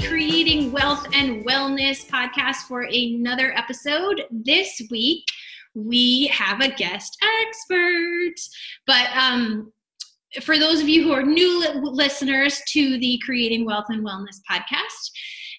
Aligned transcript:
Creating 0.00 0.72
Wealth 0.72 1.06
and 1.12 1.44
Wellness 1.44 2.08
podcast 2.08 2.68
for 2.68 2.82
another 2.82 3.52
episode. 3.56 4.22
This 4.30 4.80
week, 4.90 5.24
we 5.74 6.28
have 6.28 6.60
a 6.60 6.70
guest 6.70 7.18
expert. 7.22 8.34
But 8.86 9.08
um, 9.14 9.72
for 10.42 10.58
those 10.58 10.80
of 10.80 10.88
you 10.88 11.02
who 11.02 11.12
are 11.12 11.22
new 11.22 11.60
li- 11.60 11.80
listeners 11.82 12.62
to 12.68 12.98
the 12.98 13.20
Creating 13.24 13.66
Wealth 13.66 13.86
and 13.90 14.04
Wellness 14.04 14.40
podcast, 14.50 15.10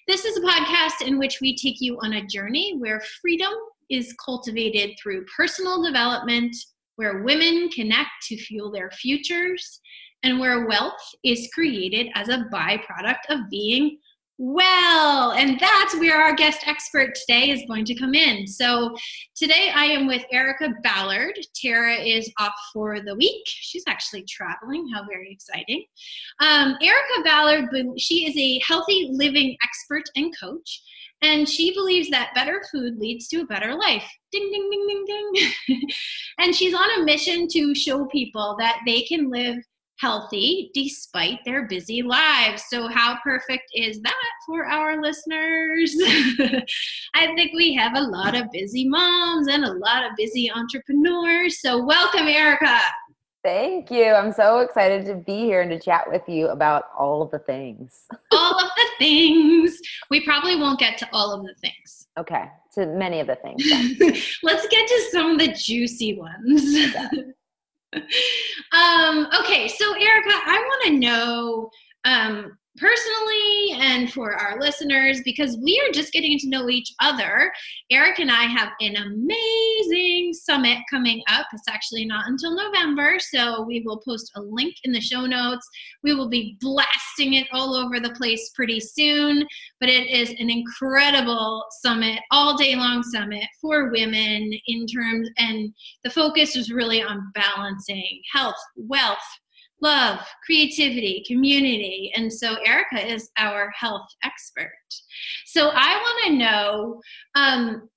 this 0.08 0.24
is 0.24 0.36
a 0.36 0.40
podcast 0.40 1.06
in 1.06 1.18
which 1.18 1.38
we 1.40 1.56
take 1.56 1.80
you 1.80 1.98
on 2.02 2.14
a 2.14 2.26
journey 2.26 2.76
where 2.78 3.02
freedom 3.22 3.52
is 3.88 4.14
cultivated 4.24 4.96
through 5.00 5.24
personal 5.36 5.82
development, 5.82 6.56
where 6.96 7.22
women 7.22 7.68
connect 7.68 8.10
to 8.24 8.36
fuel 8.36 8.72
their 8.72 8.90
futures, 8.90 9.80
and 10.24 10.40
where 10.40 10.66
wealth 10.66 11.14
is 11.22 11.48
created 11.54 12.08
as 12.14 12.28
a 12.28 12.46
byproduct 12.52 13.26
of 13.28 13.48
being 13.50 13.98
well. 14.38 15.32
And 15.32 15.58
that's 15.60 15.94
where 15.96 16.20
our 16.20 16.34
guest 16.34 16.66
expert 16.66 17.14
today 17.14 17.50
is 17.50 17.62
going 17.68 17.84
to 17.86 17.94
come 17.94 18.14
in. 18.14 18.46
So 18.46 18.94
today 19.36 19.70
I 19.74 19.84
am 19.86 20.06
with 20.06 20.24
Erica 20.32 20.70
Ballard. 20.82 21.38
Tara 21.54 21.94
is 21.94 22.32
off 22.38 22.54
for 22.72 23.00
the 23.00 23.14
week. 23.14 23.42
She's 23.46 23.84
actually 23.86 24.24
traveling. 24.24 24.88
How 24.92 25.04
very 25.06 25.30
exciting. 25.30 25.84
Um, 26.40 26.76
Erica 26.82 27.22
Ballard, 27.24 27.68
she 27.98 28.26
is 28.26 28.36
a 28.36 28.60
healthy 28.66 29.08
living 29.12 29.56
expert 29.62 30.04
and 30.16 30.34
coach. 30.38 30.82
And 31.22 31.48
she 31.48 31.72
believes 31.72 32.10
that 32.10 32.34
better 32.34 32.62
food 32.70 32.98
leads 32.98 33.28
to 33.28 33.40
a 33.40 33.46
better 33.46 33.74
life. 33.74 34.04
Ding, 34.30 34.50
ding, 34.50 34.68
ding, 34.70 35.04
ding, 35.06 35.32
ding. 35.66 35.80
and 36.38 36.54
she's 36.54 36.74
on 36.74 37.00
a 37.00 37.04
mission 37.04 37.48
to 37.52 37.74
show 37.74 38.04
people 38.06 38.56
that 38.58 38.80
they 38.84 39.02
can 39.02 39.30
live 39.30 39.56
healthy 39.98 40.70
despite 40.74 41.38
their 41.44 41.66
busy 41.66 42.02
lives. 42.02 42.64
So, 42.68 42.88
how 42.88 43.18
perfect 43.22 43.64
is 43.74 44.00
that 44.02 44.30
for 44.46 44.66
our 44.66 45.00
listeners? 45.00 45.94
I 47.14 47.34
think 47.34 47.52
we 47.54 47.74
have 47.74 47.96
a 47.96 48.02
lot 48.02 48.34
of 48.36 48.50
busy 48.52 48.88
moms 48.88 49.48
and 49.48 49.64
a 49.64 49.72
lot 49.72 50.04
of 50.04 50.12
busy 50.16 50.50
entrepreneurs. 50.50 51.60
So, 51.60 51.84
welcome, 51.84 52.26
Erica. 52.26 52.78
Thank 53.44 53.90
you. 53.90 54.06
I'm 54.06 54.32
so 54.32 54.60
excited 54.60 55.04
to 55.04 55.16
be 55.16 55.40
here 55.40 55.60
and 55.60 55.70
to 55.70 55.78
chat 55.78 56.10
with 56.10 56.22
you 56.26 56.48
about 56.48 56.84
all 56.98 57.20
of 57.20 57.30
the 57.30 57.40
things. 57.40 58.06
all 58.32 58.58
of 58.58 58.70
the 58.74 58.88
things. 58.98 59.78
We 60.08 60.24
probably 60.24 60.56
won't 60.56 60.78
get 60.78 60.96
to 60.98 61.08
all 61.12 61.32
of 61.32 61.42
the 61.42 61.54
things. 61.60 62.08
Okay, 62.18 62.44
to 62.72 62.86
many 62.86 63.20
of 63.20 63.26
the 63.26 63.36
things. 63.36 63.62
Let's 64.42 64.66
get 64.68 64.88
to 64.88 65.08
some 65.12 65.32
of 65.32 65.38
the 65.38 65.48
juicy 65.48 66.18
ones. 66.18 66.94
um, 68.72 69.28
okay, 69.40 69.68
so 69.68 69.92
Erica, 69.94 70.30
I 70.30 70.64
want 70.68 70.84
to 70.86 70.98
know 70.98 71.70
um, 72.04 72.58
personally 72.76 73.72
and 73.78 74.12
for 74.12 74.34
our 74.34 74.58
listeners 74.60 75.20
because 75.24 75.56
we 75.62 75.80
are 75.84 75.92
just 75.92 76.12
getting 76.12 76.38
to 76.38 76.48
know 76.48 76.68
each 76.68 76.92
other. 77.00 77.52
Eric 77.90 78.18
and 78.18 78.30
I 78.30 78.44
have 78.44 78.70
an 78.80 78.96
amazing 78.96 80.32
summit 80.32 80.78
coming 80.90 81.22
up. 81.28 81.46
It's 81.52 81.68
actually 81.68 82.04
not 82.04 82.26
until 82.26 82.56
November, 82.56 83.18
so 83.18 83.62
we 83.62 83.82
will 83.86 84.00
post 84.06 84.32
a 84.36 84.40
link 84.40 84.74
in 84.84 84.92
the 84.92 85.00
show 85.00 85.26
notes. 85.26 85.68
We 86.02 86.14
will 86.14 86.28
be 86.28 86.56
blasting 86.60 87.34
it 87.34 87.46
all 87.52 87.74
over 87.74 88.00
the 88.00 88.14
place 88.14 88.50
pretty 88.54 88.80
soon, 88.80 89.46
but 89.80 89.88
it 89.88 90.08
is 90.08 90.30
an 90.30 90.50
incredible 90.50 91.64
summit, 91.82 92.20
all 92.30 92.56
day 92.56 92.74
long 92.74 93.02
summit 93.02 93.44
for 93.60 93.90
women 93.90 94.52
in 94.66 94.86
terms, 94.86 95.28
and 95.38 95.72
the 96.02 96.10
focus 96.10 96.56
is 96.56 96.72
really 96.72 97.02
on 97.02 97.30
balancing 97.34 98.20
health, 98.32 98.54
wealth, 98.76 99.18
love, 99.84 100.18
creativity, 100.44 101.22
community. 101.26 102.10
And 102.16 102.32
so 102.32 102.56
Erica 102.64 103.06
is 103.06 103.30
our 103.38 103.70
health 103.78 104.08
expert. 104.24 104.72
So 105.46 105.70
I 105.72 105.94
want 105.96 106.26
to 106.26 106.32
know 106.32 107.00
um, 107.36 107.88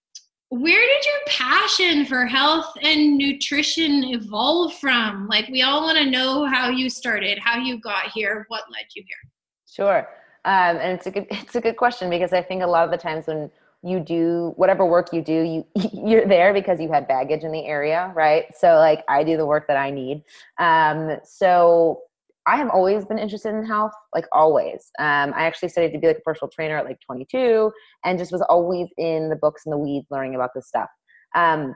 where 0.50 0.80
did 0.80 1.06
your 1.06 1.20
passion 1.28 2.06
for 2.06 2.26
health 2.26 2.72
and 2.82 3.18
nutrition 3.18 4.04
evolve 4.04 4.74
from? 4.76 5.28
Like, 5.28 5.48
we 5.48 5.62
all 5.64 5.82
want 5.82 5.98
to 5.98 6.10
know 6.10 6.46
how 6.46 6.70
you 6.70 6.90
started, 6.90 7.40
how 7.40 7.58
you 7.58 7.80
got 7.80 8.12
here, 8.12 8.46
what 8.50 8.64
led 8.72 8.86
you 8.96 9.04
here. 9.08 9.32
Sure. 9.66 10.08
Um, 10.46 10.78
and 10.78 10.94
it's 10.94 11.08
a 11.08 11.12
good 11.12 11.28
it's 11.32 11.56
a 11.56 11.62
good 11.62 11.78
question 11.78 12.10
because 12.10 12.34
I 12.34 12.42
think 12.42 12.64
a 12.64 12.68
lot 12.68 12.86
of 12.86 12.92
the 12.92 12.98
times 12.98 13.28
when 13.28 13.50
you 13.84 14.00
do 14.00 14.54
whatever 14.56 14.86
work 14.86 15.14
you 15.14 15.22
do 15.22 15.42
you 15.44 15.66
you're 15.94 16.28
there 16.28 16.54
because 16.54 16.80
you 16.80 16.92
had 16.92 17.08
baggage 17.08 17.44
in 17.44 17.52
the 17.52 17.66
area 17.66 18.12
right? 18.16 18.46
So 18.58 18.76
like 18.76 19.04
i 19.08 19.24
do 19.24 19.38
the 19.38 19.46
work 19.46 19.68
that 19.68 19.78
i 19.78 19.90
need. 19.90 20.24
Um, 20.60 21.18
so 21.24 22.02
i 22.48 22.56
have 22.56 22.70
always 22.70 23.06
been 23.06 23.20
interested 23.20 23.50
in 23.50 23.66
health 23.66 23.94
like 24.14 24.26
always. 24.32 24.92
Um, 25.00 25.34
i 25.36 25.46
actually 25.46 25.70
studied 25.70 25.94
to 25.94 26.00
be 26.00 26.08
like 26.08 26.18
a 26.18 26.22
personal 26.22 26.50
trainer 26.50 26.78
at 26.78 26.86
like 26.86 27.00
22 27.06 27.72
and 28.06 28.20
just 28.20 28.32
was 28.32 28.42
always 28.44 28.88
in 28.98 29.30
the 29.30 29.36
books 29.36 29.64
and 29.66 29.74
the 29.74 29.78
weeds 29.78 30.08
learning 30.10 30.36
about 30.36 30.52
this 30.56 30.68
stuff. 30.68 30.90
Um, 31.36 31.76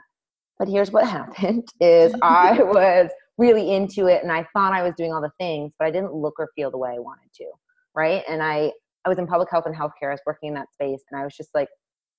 but 0.58 0.68
here's 0.68 0.92
what 0.92 1.08
happened 1.20 1.68
is 1.80 2.14
i 2.22 2.62
was 2.62 3.10
really 3.38 3.74
into 3.74 4.06
it 4.06 4.22
and 4.22 4.32
i 4.32 4.46
thought 4.54 4.74
i 4.74 4.84
was 4.84 4.94
doing 4.96 5.12
all 5.12 5.22
the 5.22 5.32
things 5.40 5.74
but 5.80 5.86
i 5.86 5.92
didn't 5.92 6.14
look 6.14 6.36
or 6.38 6.50
feel 6.56 6.70
the 6.70 6.78
way 6.78 6.92
i 6.92 7.00
wanted 7.00 7.32
to 7.34 7.46
right? 7.96 8.24
And 8.28 8.42
i 8.42 8.72
I 9.04 9.10
was 9.10 9.18
in 9.18 9.26
public 9.26 9.50
health 9.50 9.66
and 9.66 9.76
healthcare. 9.76 10.10
I 10.10 10.12
was 10.12 10.22
working 10.28 10.50
in 10.50 10.54
that 10.56 10.72
space, 10.74 11.02
and 11.10 11.20
I 11.20 11.24
was 11.24 11.36
just 11.36 11.50
like, 11.56 11.68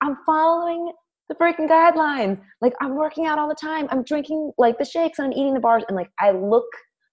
I'm 0.02 0.18
following 0.26 0.92
the 1.28 1.34
freaking 1.36 1.70
guidelines. 1.70 2.38
Like 2.60 2.74
I'm 2.80 2.96
working 2.96 3.26
out 3.26 3.38
all 3.38 3.48
the 3.48 3.54
time. 3.54 3.86
I'm 3.90 4.02
drinking 4.02 4.52
like 4.58 4.78
the 4.78 4.84
shakes 4.84 5.18
and 5.18 5.26
I'm 5.26 5.32
eating 5.32 5.54
the 5.54 5.60
bars 5.60 5.84
and 5.88 5.96
like 5.96 6.10
I 6.20 6.32
look 6.32 6.66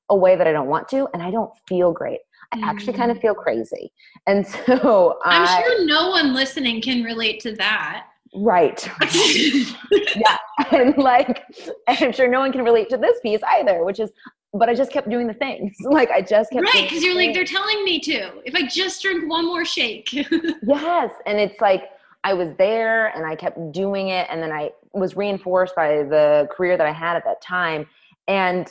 a 0.10 0.18
way 0.18 0.36
that 0.36 0.48
I 0.48 0.52
don't 0.52 0.68
want 0.68 0.90
to 0.90 1.08
and 1.14 1.22
I 1.22 1.32
don't 1.32 1.52
feel 1.68 1.94
great. 1.94 2.20
I 2.52 2.60
actually 2.64 2.94
kind 2.94 3.12
of 3.12 3.18
mm. 3.18 3.22
feel 3.22 3.36
crazy. 3.36 3.92
And 4.26 4.46
so 4.66 5.20
I'm 5.24 5.44
I, 5.44 5.62
sure 5.62 5.86
no 5.86 6.10
one 6.10 6.34
listening 6.34 6.82
can 6.82 7.04
relate 7.04 7.40
to 7.42 7.54
that. 7.54 8.08
Right. 8.36 8.90
yeah. 9.22 10.38
And 10.72 10.98
like 10.98 11.44
and 11.88 11.98
I'm 12.02 12.12
sure 12.12 12.28
no 12.28 12.40
one 12.40 12.52
can 12.52 12.64
relate 12.64 12.90
to 12.90 12.98
this 12.98 13.20
piece 13.22 13.42
either, 13.44 13.86
which 13.86 14.00
is 14.00 14.12
but 14.52 14.68
I 14.68 14.74
just 14.74 14.92
kept 14.92 15.10
doing 15.10 15.28
the 15.28 15.34
things. 15.36 15.76
Like 15.84 16.10
I 16.10 16.22
just 16.22 16.52
kept 16.52 16.66
Right, 16.66 16.90
because 16.90 17.04
you're 17.04 17.16
like, 17.16 17.36
they're 17.36 17.46
telling 17.46 17.84
me 17.84 18.00
to. 18.00 18.32
If 18.46 18.56
I 18.56 18.68
just 18.68 19.02
drink 19.04 19.30
one 19.30 19.46
more 19.46 19.64
shake. 19.64 20.12
yes. 20.12 21.12
And 21.28 21.40
it's 21.40 21.62
like 21.62 21.84
I 22.24 22.34
was 22.34 22.50
there 22.58 23.08
and 23.16 23.26
I 23.26 23.36
kept 23.36 23.72
doing 23.72 24.10
it. 24.10 24.28
And 24.30 24.42
then 24.42 24.52
I 24.52 24.72
was 24.94 25.16
reinforced 25.16 25.76
by 25.76 26.04
the 26.04 26.48
career 26.52 26.78
that 26.78 26.86
I 26.86 26.92
had 26.92 27.16
at 27.16 27.24
that 27.26 27.42
time. 27.42 27.86
And 28.28 28.68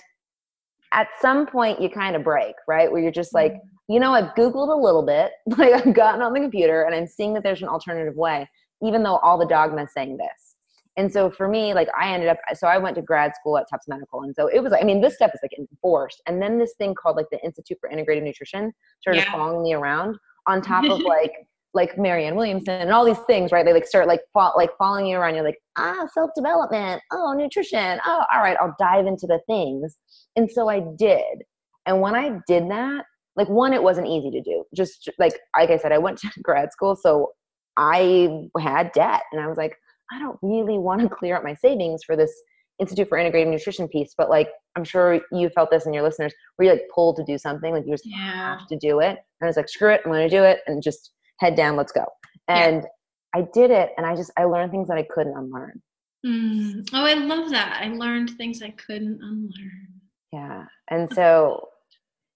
at 0.93 1.09
some 1.21 1.47
point, 1.47 1.81
you 1.81 1.89
kind 1.89 2.17
of 2.17 2.25
break, 2.25 2.55
right? 2.67 2.91
Where 2.91 3.01
you're 3.01 3.11
just 3.11 3.35
like, 3.35 3.53
mm-hmm. 3.53 3.93
you 3.93 4.01
know, 4.01 4.13
I've 4.13 4.35
Googled 4.35 4.73
a 4.73 4.81
little 4.81 5.05
bit, 5.05 5.33
like 5.59 5.73
I've 5.73 5.95
gotten 5.95 6.23
on 6.23 6.33
the 6.33 6.41
computer 6.41 6.83
and 6.83 6.95
I'm 6.95 7.07
seeing 7.07 7.35
that 7.35 7.43
there's 7.43 7.63
an 7.63 7.69
alternative 7.69 8.17
way, 8.17 8.49
even 8.83 9.03
though 9.03 9.17
all 9.19 9.39
the 9.39 9.47
dogma 9.47 9.85
is 9.85 9.93
saying 9.93 10.17
this. 10.17 10.57
And 10.97 11.13
so 11.13 11.31
for 11.31 11.47
me, 11.47 11.75
like 11.75 11.89
I 11.99 12.13
ended 12.13 12.29
up, 12.29 12.39
so 12.55 12.67
I 12.67 12.77
went 12.77 12.97
to 12.97 13.03
grad 13.03 13.33
school 13.37 13.57
at 13.57 13.67
Tufts 13.71 13.87
Medical. 13.87 14.23
And 14.23 14.35
so 14.35 14.49
it 14.49 14.61
was, 14.61 14.73
I 14.73 14.83
mean, 14.83 15.01
this 15.01 15.15
stuff 15.15 15.31
is 15.33 15.39
like 15.43 15.57
enforced. 15.57 16.21
And 16.27 16.43
then 16.43 16.59
this 16.59 16.75
thing 16.77 16.93
called 16.93 17.17
like 17.17 17.31
the 17.31 17.43
Institute 17.45 17.79
for 17.81 17.89
Integrative 17.89 18.25
Nutrition 18.25 18.73
started 19.01 19.21
yeah. 19.21 19.31
following 19.31 19.63
me 19.63 19.75
around 19.75 20.19
on 20.49 20.61
top 20.61 20.85
of 20.85 20.99
like 21.03 21.47
like 21.78 21.97
Marianne 21.97 22.34
Williamson 22.34 22.75
and 22.75 22.93
all 22.93 23.05
these 23.05 23.25
things, 23.28 23.53
right? 23.53 23.65
They 23.65 23.72
like 23.72 23.87
start 23.87 24.09
like 24.09 24.21
fall, 24.33 24.53
like 24.56 24.71
following 24.77 25.06
you 25.06 25.16
around. 25.16 25.37
You're 25.37 25.44
like, 25.44 25.61
ah, 25.78 26.06
self 26.12 26.31
development. 26.34 27.00
Oh, 27.12 27.33
nutrition. 27.33 28.00
Oh, 28.05 28.25
all 28.34 28.41
right, 28.41 28.56
I'll 28.61 28.75
dive 28.81 29.06
into 29.06 29.28
the 29.28 29.39
things. 29.47 29.97
And 30.34 30.50
so 30.50 30.69
I 30.69 30.83
did. 30.99 31.44
And 31.87 32.00
when 32.00 32.17
I 32.17 32.41
did 32.49 32.69
that, 32.72 33.05
like 33.37 33.49
one, 33.49 33.72
it 33.72 33.83
wasn't 33.83 34.09
easy 34.09 34.33
to 34.33 34.43
do. 34.43 34.65
Just 34.75 35.09
like 35.19 35.38
like 35.56 35.71
I 35.71 35.78
said, 35.78 35.93
I 35.93 35.99
went 35.99 36.19
to 36.19 36.31
grad 36.43 36.72
school, 36.72 36.97
so 36.97 37.31
I 37.77 38.49
had 38.59 38.91
debt, 38.93 39.22
and 39.33 39.41
I 39.41 39.47
was 39.47 39.56
like, 39.56 39.77
I 40.12 40.19
don't 40.19 40.38
really 40.43 40.78
want 40.78 41.00
to 41.03 41.09
clear 41.09 41.37
up 41.37 41.44
my 41.44 41.55
savings 41.55 42.03
for 42.05 42.17
this 42.17 42.33
Institute 42.81 43.09
for 43.09 43.19
Integrative 43.19 43.50
Nutrition 43.50 43.87
piece, 43.87 44.14
but 44.19 44.29
like 44.29 44.49
I'm 44.76 44.85
sure 44.85 45.20
you 45.31 45.49
felt 45.50 45.70
this 45.70 45.87
in 45.87 45.93
your 45.93 46.03
listeners, 46.03 46.35
where 46.56 46.67
you 46.67 46.73
like 46.73 46.88
pulled 46.93 47.17
to 47.17 47.25
do 47.25 47.38
something, 47.38 47.73
like 47.73 47.85
you 47.87 47.93
just 47.93 48.06
yeah. 48.06 48.58
have 48.58 48.67
to 48.67 48.76
do 48.76 48.99
it. 48.99 49.19
And 49.41 49.44
I 49.44 49.47
was 49.47 49.56
like, 49.56 49.69
screw 49.69 49.93
it, 49.93 50.00
I'm 50.05 50.11
going 50.11 50.29
to 50.29 50.37
do 50.37 50.43
it, 50.43 50.61
and 50.67 50.82
just 50.82 51.12
head 51.38 51.56
down, 51.56 51.76
let's 51.76 51.93
go. 51.93 52.05
And 52.49 52.82
yeah. 52.82 53.40
I 53.40 53.46
did 53.52 53.70
it 53.70 53.93
and 53.96 54.06
I 54.06 54.17
just, 54.17 54.31
I 54.37 54.44
learned 54.44 54.70
things 54.70 54.88
that 54.88 54.99
I 54.99 55.02
couldn't 55.02 55.37
unlearn. 55.37 55.82
Mm. 56.26 56.88
Oh, 56.93 57.05
I 57.05 57.14
love 57.14 57.50
that. 57.50 57.81
I 57.82 57.88
learned 57.88 58.31
things 58.31 58.62
I 58.62 58.70
couldn't 58.70 59.20
unlearn. 59.23 59.88
Yeah. 60.32 60.64
And 60.90 61.12
so, 61.12 61.69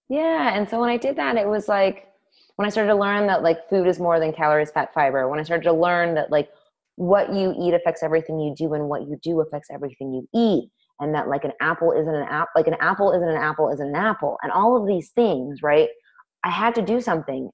yeah. 0.08 0.56
And 0.56 0.68
so 0.68 0.80
when 0.80 0.90
I 0.90 0.96
did 0.96 1.16
that, 1.16 1.36
it 1.36 1.46
was 1.46 1.68
like, 1.68 2.08
when 2.56 2.66
I 2.66 2.70
started 2.70 2.90
to 2.90 2.98
learn 2.98 3.26
that 3.26 3.42
like 3.42 3.68
food 3.68 3.86
is 3.86 3.98
more 3.98 4.20
than 4.20 4.32
calories, 4.32 4.70
fat, 4.70 4.92
fiber, 4.94 5.28
when 5.28 5.40
I 5.40 5.42
started 5.42 5.64
to 5.64 5.72
learn 5.72 6.14
that 6.14 6.30
like 6.30 6.50
what 6.96 7.32
you 7.32 7.54
eat 7.58 7.74
affects 7.74 8.02
everything 8.02 8.38
you 8.38 8.54
do 8.56 8.74
and 8.74 8.88
what 8.88 9.02
you 9.02 9.18
do 9.22 9.40
affects 9.40 9.68
everything 9.72 10.12
you 10.12 10.28
eat 10.34 10.70
and 11.00 11.14
that 11.14 11.28
like 11.28 11.44
an 11.44 11.52
apple 11.60 11.92
isn't 11.92 12.14
an 12.14 12.28
apple 12.28 12.50
like 12.54 12.66
an 12.66 12.76
apple 12.80 13.12
isn't 13.12 13.28
an 13.28 13.36
apple 13.36 13.70
isn't 13.72 13.88
an 13.88 13.96
apple 13.96 14.36
and 14.42 14.52
all 14.52 14.76
of 14.76 14.86
these 14.86 15.10
things 15.10 15.62
right 15.62 15.88
i 16.44 16.50
had 16.50 16.74
to 16.74 16.82
do 16.82 17.00
something 17.00 17.50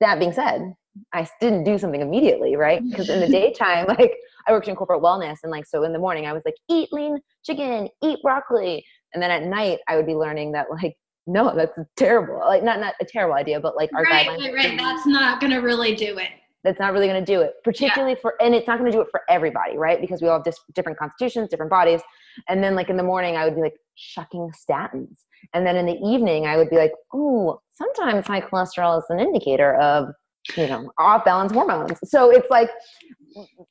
that 0.00 0.18
being 0.18 0.32
said 0.32 0.74
I 1.12 1.28
didn't 1.40 1.64
do 1.64 1.78
something 1.78 2.00
immediately, 2.00 2.56
right? 2.56 2.82
Because 2.90 3.08
in 3.08 3.20
the 3.20 3.28
daytime, 3.28 3.86
like 3.98 4.16
I 4.46 4.52
worked 4.52 4.68
in 4.68 4.76
corporate 4.76 5.02
wellness, 5.02 5.38
and 5.42 5.50
like 5.50 5.66
so 5.66 5.82
in 5.82 5.92
the 5.92 5.98
morning, 5.98 6.26
I 6.26 6.32
was 6.32 6.42
like, 6.44 6.56
eat 6.68 6.92
lean 6.92 7.18
chicken, 7.44 7.88
eat 8.02 8.18
broccoli, 8.22 8.84
and 9.14 9.22
then 9.22 9.30
at 9.30 9.42
night, 9.44 9.78
I 9.88 9.96
would 9.96 10.06
be 10.06 10.14
learning 10.14 10.52
that 10.52 10.66
like 10.70 10.96
no, 11.26 11.54
that's 11.56 11.76
terrible. 11.96 12.38
Like 12.38 12.62
not 12.62 12.78
not 12.78 12.94
a 13.00 13.04
terrible 13.04 13.34
idea, 13.34 13.60
but 13.60 13.76
like 13.76 13.90
our 13.94 14.02
right, 14.02 14.26
guidelines. 14.26 14.38
right, 14.44 14.54
right. 14.54 14.78
That's 14.78 15.06
not 15.06 15.40
going 15.40 15.50
to 15.50 15.58
really 15.58 15.94
do 15.94 16.18
it. 16.18 16.28
That's 16.62 16.78
not 16.80 16.92
really 16.92 17.06
going 17.06 17.24
to 17.24 17.32
do 17.32 17.42
it, 17.42 17.54
particularly 17.62 18.14
yeah. 18.14 18.20
for, 18.20 18.34
and 18.40 18.52
it's 18.52 18.66
not 18.66 18.78
going 18.78 18.90
to 18.90 18.96
do 18.96 19.00
it 19.00 19.06
for 19.12 19.22
everybody, 19.28 19.76
right? 19.76 20.00
Because 20.00 20.20
we 20.20 20.26
all 20.26 20.38
have 20.38 20.44
dis- 20.44 20.58
different 20.74 20.98
constitutions, 20.98 21.48
different 21.48 21.70
bodies. 21.70 22.00
And 22.48 22.62
then, 22.62 22.74
like 22.74 22.90
in 22.90 22.96
the 22.96 23.04
morning, 23.04 23.36
I 23.36 23.44
would 23.44 23.54
be 23.54 23.60
like 23.60 23.76
shucking 23.94 24.50
statins, 24.68 25.18
and 25.54 25.66
then 25.66 25.76
in 25.76 25.86
the 25.86 25.98
evening, 26.04 26.46
I 26.46 26.56
would 26.56 26.70
be 26.70 26.76
like, 26.76 26.92
"Ooh, 27.14 27.58
sometimes 27.72 28.26
high 28.26 28.40
cholesterol 28.40 28.98
is 28.98 29.04
an 29.08 29.20
indicator 29.20 29.74
of, 29.76 30.08
you 30.56 30.66
know, 30.66 30.90
off 30.98 31.24
balance 31.24 31.52
hormones." 31.52 31.98
So 32.04 32.30
it's 32.30 32.50
like, 32.50 32.70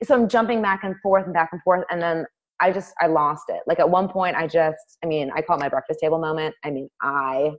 so 0.03 0.15
I'm 0.15 0.27
jumping 0.27 0.61
back 0.61 0.83
and 0.83 0.95
forth 1.01 1.25
and 1.25 1.33
back 1.33 1.49
and 1.51 1.61
forth, 1.63 1.83
and 1.89 2.01
then 2.01 2.25
I 2.59 2.71
just 2.71 2.93
I 3.01 3.07
lost 3.07 3.45
it. 3.49 3.61
Like 3.67 3.79
at 3.79 3.89
one 3.89 4.07
point, 4.07 4.35
I 4.35 4.47
just, 4.47 4.97
I 5.03 5.07
mean, 5.07 5.31
I 5.35 5.41
call 5.41 5.57
it 5.57 5.59
my 5.59 5.69
breakfast 5.69 5.99
table 6.01 6.19
moment. 6.19 6.55
I 6.63 6.71
mean, 6.71 6.89
I 7.01 7.51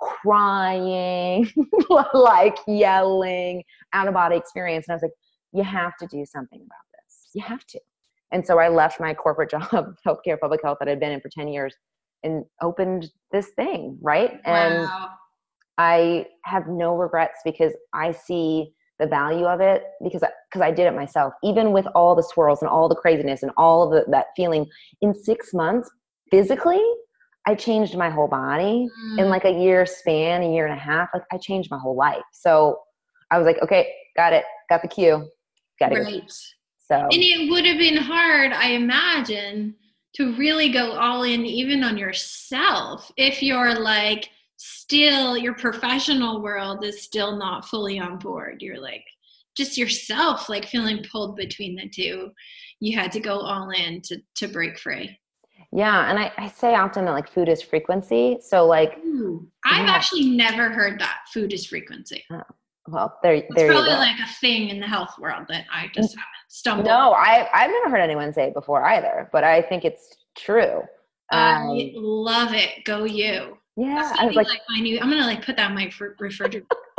crying, 0.00 1.50
like 2.14 2.56
yelling, 2.66 3.62
out 3.92 4.08
of 4.08 4.14
body 4.14 4.36
experience. 4.36 4.86
And 4.88 4.94
I 4.94 4.96
was 4.96 5.02
like, 5.02 5.12
you 5.52 5.62
have 5.62 5.96
to 5.98 6.06
do 6.06 6.24
something 6.24 6.58
about 6.58 6.84
this. 6.94 7.28
You 7.34 7.42
have 7.42 7.66
to. 7.66 7.80
And 8.32 8.46
so 8.46 8.58
I 8.58 8.68
left 8.68 9.00
my 9.00 9.14
corporate 9.14 9.50
job, 9.70 9.94
healthcare, 10.06 10.38
public 10.40 10.60
health 10.62 10.78
that 10.80 10.88
I'd 10.88 11.00
been 11.00 11.12
in 11.12 11.20
for 11.20 11.28
10 11.28 11.48
years 11.48 11.74
and 12.22 12.44
opened 12.62 13.10
this 13.32 13.48
thing, 13.56 13.98
right? 14.00 14.40
And 14.44 14.84
wow. 14.84 15.08
I 15.78 16.26
have 16.44 16.68
no 16.68 16.94
regrets 16.96 17.40
because 17.44 17.72
I 17.94 18.12
see 18.12 18.72
the 18.98 19.06
value 19.06 19.46
of 19.46 19.60
it 19.60 19.84
because 20.04 20.22
because 20.50 20.62
I, 20.62 20.66
I, 20.66 20.70
did 20.72 20.86
it 20.86 20.94
myself. 20.94 21.32
Even 21.42 21.72
with 21.72 21.86
all 21.94 22.14
the 22.14 22.22
swirls 22.22 22.60
and 22.60 22.68
all 22.68 22.88
the 22.88 22.94
craziness 22.94 23.42
and 23.42 23.50
all 23.56 23.84
of 23.84 23.90
the, 23.90 24.10
that 24.10 24.26
feeling 24.36 24.66
in 25.00 25.14
6 25.14 25.54
months 25.54 25.90
physically, 26.30 26.82
I 27.46 27.54
changed 27.54 27.96
my 27.96 28.10
whole 28.10 28.28
body 28.28 28.86
mm. 28.86 29.18
in 29.18 29.30
like 29.30 29.44
a 29.44 29.50
year 29.50 29.86
span, 29.86 30.42
a 30.42 30.52
year 30.52 30.66
and 30.66 30.74
a 30.74 30.80
half. 30.80 31.08
Like 31.14 31.22
I 31.32 31.38
changed 31.38 31.70
my 31.70 31.78
whole 31.78 31.96
life. 31.96 32.22
So 32.32 32.78
I 33.30 33.38
was 33.38 33.46
like, 33.46 33.56
okay, 33.62 33.90
got 34.16 34.32
it, 34.32 34.44
got 34.68 34.82
the 34.82 34.88
cue, 34.88 35.26
got 35.78 35.92
it. 35.92 35.98
Right. 35.98 36.30
So 36.78 36.96
and 36.96 37.12
it 37.12 37.50
would 37.50 37.64
have 37.64 37.78
been 37.78 37.96
hard, 37.96 38.52
I 38.52 38.70
imagine, 38.70 39.76
to 40.14 40.34
really 40.36 40.70
go 40.70 40.92
all 40.92 41.22
in, 41.22 41.46
even 41.46 41.84
on 41.84 41.96
yourself, 41.96 43.10
if 43.16 43.42
you're 43.42 43.78
like 43.78 44.28
still 44.56 45.38
your 45.38 45.54
professional 45.54 46.42
world 46.42 46.84
is 46.84 47.02
still 47.02 47.36
not 47.36 47.64
fully 47.64 47.98
on 47.98 48.18
board. 48.18 48.60
You're 48.60 48.80
like 48.80 49.04
just 49.56 49.78
yourself, 49.78 50.48
like 50.48 50.66
feeling 50.66 51.04
pulled 51.10 51.36
between 51.36 51.76
the 51.76 51.88
two. 51.88 52.30
You 52.80 52.98
had 52.98 53.12
to 53.12 53.20
go 53.20 53.40
all 53.40 53.70
in 53.70 54.02
to 54.02 54.18
to 54.36 54.48
break 54.48 54.78
free. 54.78 55.18
Yeah, 55.72 56.10
and 56.10 56.18
I, 56.18 56.32
I 56.36 56.48
say 56.48 56.74
often 56.74 57.04
that 57.04 57.12
like 57.12 57.32
food 57.32 57.48
is 57.48 57.62
frequency. 57.62 58.38
So 58.42 58.66
like 58.66 58.98
Ooh, 58.98 59.48
I've 59.64 59.86
yeah. 59.86 59.92
actually 59.92 60.30
never 60.30 60.70
heard 60.70 61.00
that 61.00 61.20
food 61.32 61.52
is 61.52 61.66
frequency. 61.66 62.24
Oh, 62.30 62.42
well, 62.90 63.18
there, 63.22 63.34
it's 63.34 63.48
there 63.54 63.68
probably 63.68 63.92
like 63.92 64.18
a 64.18 64.28
thing 64.40 64.68
in 64.68 64.80
the 64.80 64.86
health 64.86 65.14
world 65.18 65.46
that 65.48 65.64
I 65.72 65.88
just 65.94 66.14
haven't 66.14 66.26
stumbled. 66.48 66.86
No, 66.86 67.12
I 67.12 67.48
I've 67.52 67.70
never 67.70 67.90
heard 67.90 68.00
anyone 68.02 68.32
say 68.32 68.48
it 68.48 68.54
before 68.54 68.84
either, 68.84 69.28
but 69.32 69.44
I 69.44 69.62
think 69.62 69.84
it's 69.84 70.16
true. 70.36 70.82
Um, 71.32 71.70
I 71.70 71.92
love 71.94 72.52
it. 72.52 72.84
Go 72.84 73.04
you. 73.04 73.56
Yeah, 73.76 74.12
I 74.18 74.26
was 74.26 74.36
like, 74.36 74.48
like 74.48 74.60
my 74.68 74.80
new. 74.80 74.98
I'm 75.00 75.08
gonna 75.08 75.26
like 75.26 75.44
put 75.44 75.56
that 75.56 75.70
in 75.70 75.74
my 75.74 75.90
refrigerator. 75.98 76.66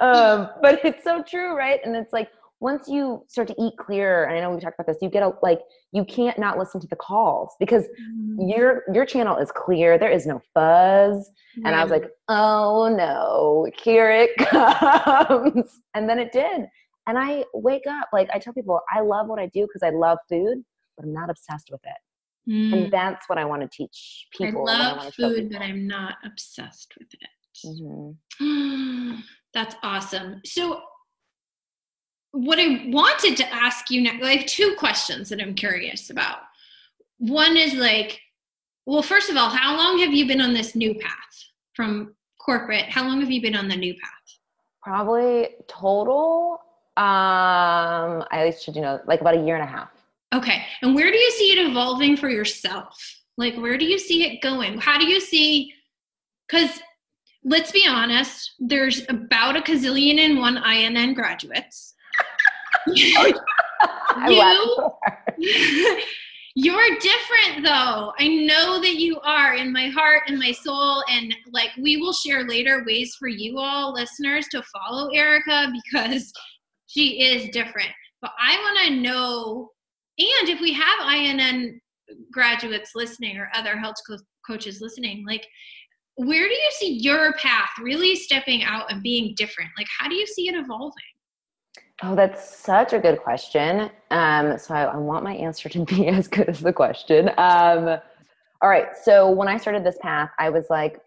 um, 0.00 0.50
but 0.62 0.84
it's 0.84 1.02
so 1.02 1.22
true, 1.22 1.56
right? 1.56 1.80
And 1.84 1.96
it's 1.96 2.12
like 2.12 2.30
once 2.60 2.88
you 2.88 3.24
start 3.26 3.48
to 3.48 3.54
eat 3.58 3.72
clear, 3.78 4.24
and 4.24 4.36
I 4.36 4.40
know 4.40 4.54
we 4.54 4.60
talked 4.60 4.78
about 4.78 4.86
this, 4.86 4.98
you 5.00 5.08
get 5.08 5.22
a 5.22 5.32
like 5.42 5.60
you 5.92 6.04
can't 6.04 6.38
not 6.38 6.58
listen 6.58 6.80
to 6.80 6.86
the 6.86 6.96
calls 6.96 7.54
because 7.58 7.84
mm-hmm. 7.84 8.48
your 8.48 8.82
your 8.92 9.06
channel 9.06 9.38
is 9.38 9.50
clear. 9.50 9.98
There 9.98 10.10
is 10.10 10.26
no 10.26 10.40
fuzz. 10.54 11.30
And 11.64 11.74
I 11.74 11.82
was 11.82 11.90
like, 11.90 12.04
oh 12.28 12.94
no, 12.94 13.66
here 13.82 14.10
it 14.10 14.36
comes. 14.38 15.80
and 15.94 16.08
then 16.08 16.18
it 16.18 16.32
did. 16.32 16.66
And 17.06 17.18
I 17.18 17.44
wake 17.54 17.86
up, 17.88 18.08
like 18.12 18.28
I 18.32 18.38
tell 18.38 18.52
people, 18.52 18.80
I 18.92 19.00
love 19.00 19.26
what 19.26 19.40
I 19.40 19.46
do 19.46 19.66
because 19.66 19.82
I 19.82 19.90
love 19.90 20.18
food, 20.28 20.62
but 20.96 21.06
I'm 21.06 21.12
not 21.12 21.30
obsessed 21.30 21.70
with 21.72 21.80
it. 21.84 22.50
Mm. 22.50 22.72
And 22.72 22.92
that's 22.92 23.28
what 23.28 23.38
I 23.38 23.44
want 23.44 23.62
to 23.62 23.68
teach 23.68 24.26
people. 24.36 24.68
I 24.68 24.74
love 24.74 24.98
I 24.98 25.10
food, 25.10 25.50
but 25.50 25.62
I'm 25.62 25.86
not 25.86 26.16
obsessed 26.24 26.92
with 26.98 27.08
it. 27.14 27.66
Mm-hmm. 27.66 29.20
that's 29.54 29.74
awesome. 29.82 30.40
So 30.44 30.82
what 32.32 32.58
I 32.58 32.84
wanted 32.88 33.36
to 33.38 33.54
ask 33.54 33.90
you 33.90 34.02
now, 34.02 34.12
like 34.20 34.46
two 34.46 34.74
questions 34.78 35.28
that 35.30 35.40
I'm 35.40 35.54
curious 35.54 36.10
about. 36.10 36.38
One 37.18 37.56
is 37.56 37.74
like, 37.74 38.20
well, 38.86 39.02
first 39.02 39.30
of 39.30 39.36
all, 39.36 39.50
how 39.50 39.76
long 39.76 39.98
have 39.98 40.12
you 40.12 40.26
been 40.26 40.40
on 40.40 40.54
this 40.54 40.74
new 40.74 40.94
path 40.94 41.44
from 41.74 42.14
corporate? 42.38 42.86
How 42.86 43.04
long 43.04 43.20
have 43.20 43.30
you 43.30 43.42
been 43.42 43.56
on 43.56 43.68
the 43.68 43.76
new 43.76 43.94
path? 43.94 44.10
Probably 44.82 45.48
total, 45.68 46.60
um, 46.96 48.24
I 48.30 48.54
should 48.58 48.76
you 48.76 48.82
know, 48.82 49.00
like 49.06 49.20
about 49.20 49.36
a 49.36 49.42
year 49.44 49.56
and 49.56 49.64
a 49.64 49.70
half. 49.70 49.90
Okay. 50.32 50.64
And 50.82 50.94
where 50.94 51.10
do 51.10 51.18
you 51.18 51.30
see 51.32 51.52
it 51.52 51.66
evolving 51.68 52.16
for 52.16 52.28
yourself? 52.28 52.96
Like, 53.36 53.56
where 53.56 53.76
do 53.76 53.84
you 53.84 53.98
see 53.98 54.24
it 54.24 54.40
going? 54.40 54.78
How 54.78 54.98
do 54.98 55.06
you 55.06 55.20
see, 55.20 55.72
because 56.48 56.80
let's 57.44 57.72
be 57.72 57.86
honest, 57.88 58.52
there's 58.58 59.02
about 59.08 59.56
a 59.56 59.60
gazillion 59.60 60.18
and 60.18 60.38
one 60.38 60.56
IIN 60.56 61.14
graduates 61.14 61.94
you, 62.88 63.32
you're 66.54 66.98
different 66.98 67.64
though. 67.64 68.12
I 68.18 68.28
know 68.46 68.80
that 68.80 68.96
you 68.96 69.20
are 69.20 69.54
in 69.54 69.72
my 69.72 69.88
heart 69.88 70.22
and 70.26 70.38
my 70.38 70.52
soul. 70.52 71.02
And 71.08 71.34
like 71.52 71.70
we 71.80 71.96
will 71.96 72.12
share 72.12 72.46
later 72.46 72.84
ways 72.86 73.14
for 73.18 73.28
you 73.28 73.58
all 73.58 73.92
listeners 73.92 74.46
to 74.50 74.62
follow 74.62 75.08
Erica 75.10 75.72
because 75.84 76.32
she 76.86 77.22
is 77.22 77.50
different. 77.50 77.90
But 78.20 78.32
I 78.40 78.56
want 78.56 78.88
to 78.88 78.96
know, 78.96 79.70
and 80.18 80.48
if 80.48 80.60
we 80.60 80.72
have 80.72 81.00
IIN 81.00 81.78
graduates 82.32 82.90
listening 82.94 83.38
or 83.38 83.50
other 83.54 83.78
health 83.78 83.96
co- 84.06 84.18
coaches 84.46 84.80
listening, 84.80 85.24
like 85.26 85.46
where 86.16 86.46
do 86.46 86.54
you 86.54 86.70
see 86.72 86.98
your 86.98 87.32
path 87.34 87.70
really 87.80 88.14
stepping 88.14 88.62
out 88.62 88.92
and 88.92 89.02
being 89.02 89.34
different? 89.36 89.70
Like, 89.78 89.86
how 89.98 90.08
do 90.08 90.14
you 90.14 90.26
see 90.26 90.48
it 90.48 90.54
evolving? 90.54 90.92
Oh, 92.02 92.14
that's 92.14 92.56
such 92.56 92.92
a 92.92 92.98
good 92.98 93.18
question. 93.18 93.90
Um, 94.10 94.58
so 94.58 94.74
I, 94.74 94.84
I, 94.84 94.96
want 94.96 95.22
my 95.22 95.34
answer 95.34 95.68
to 95.68 95.84
be 95.84 96.08
as 96.08 96.28
good 96.28 96.48
as 96.48 96.60
the 96.60 96.72
question. 96.72 97.28
Um, 97.36 97.98
all 98.62 98.68
right. 98.68 98.88
So 99.02 99.30
when 99.30 99.48
I 99.48 99.58
started 99.58 99.84
this 99.84 99.98
path, 100.00 100.30
I 100.38 100.50
was 100.50 100.66
like, 100.70 101.00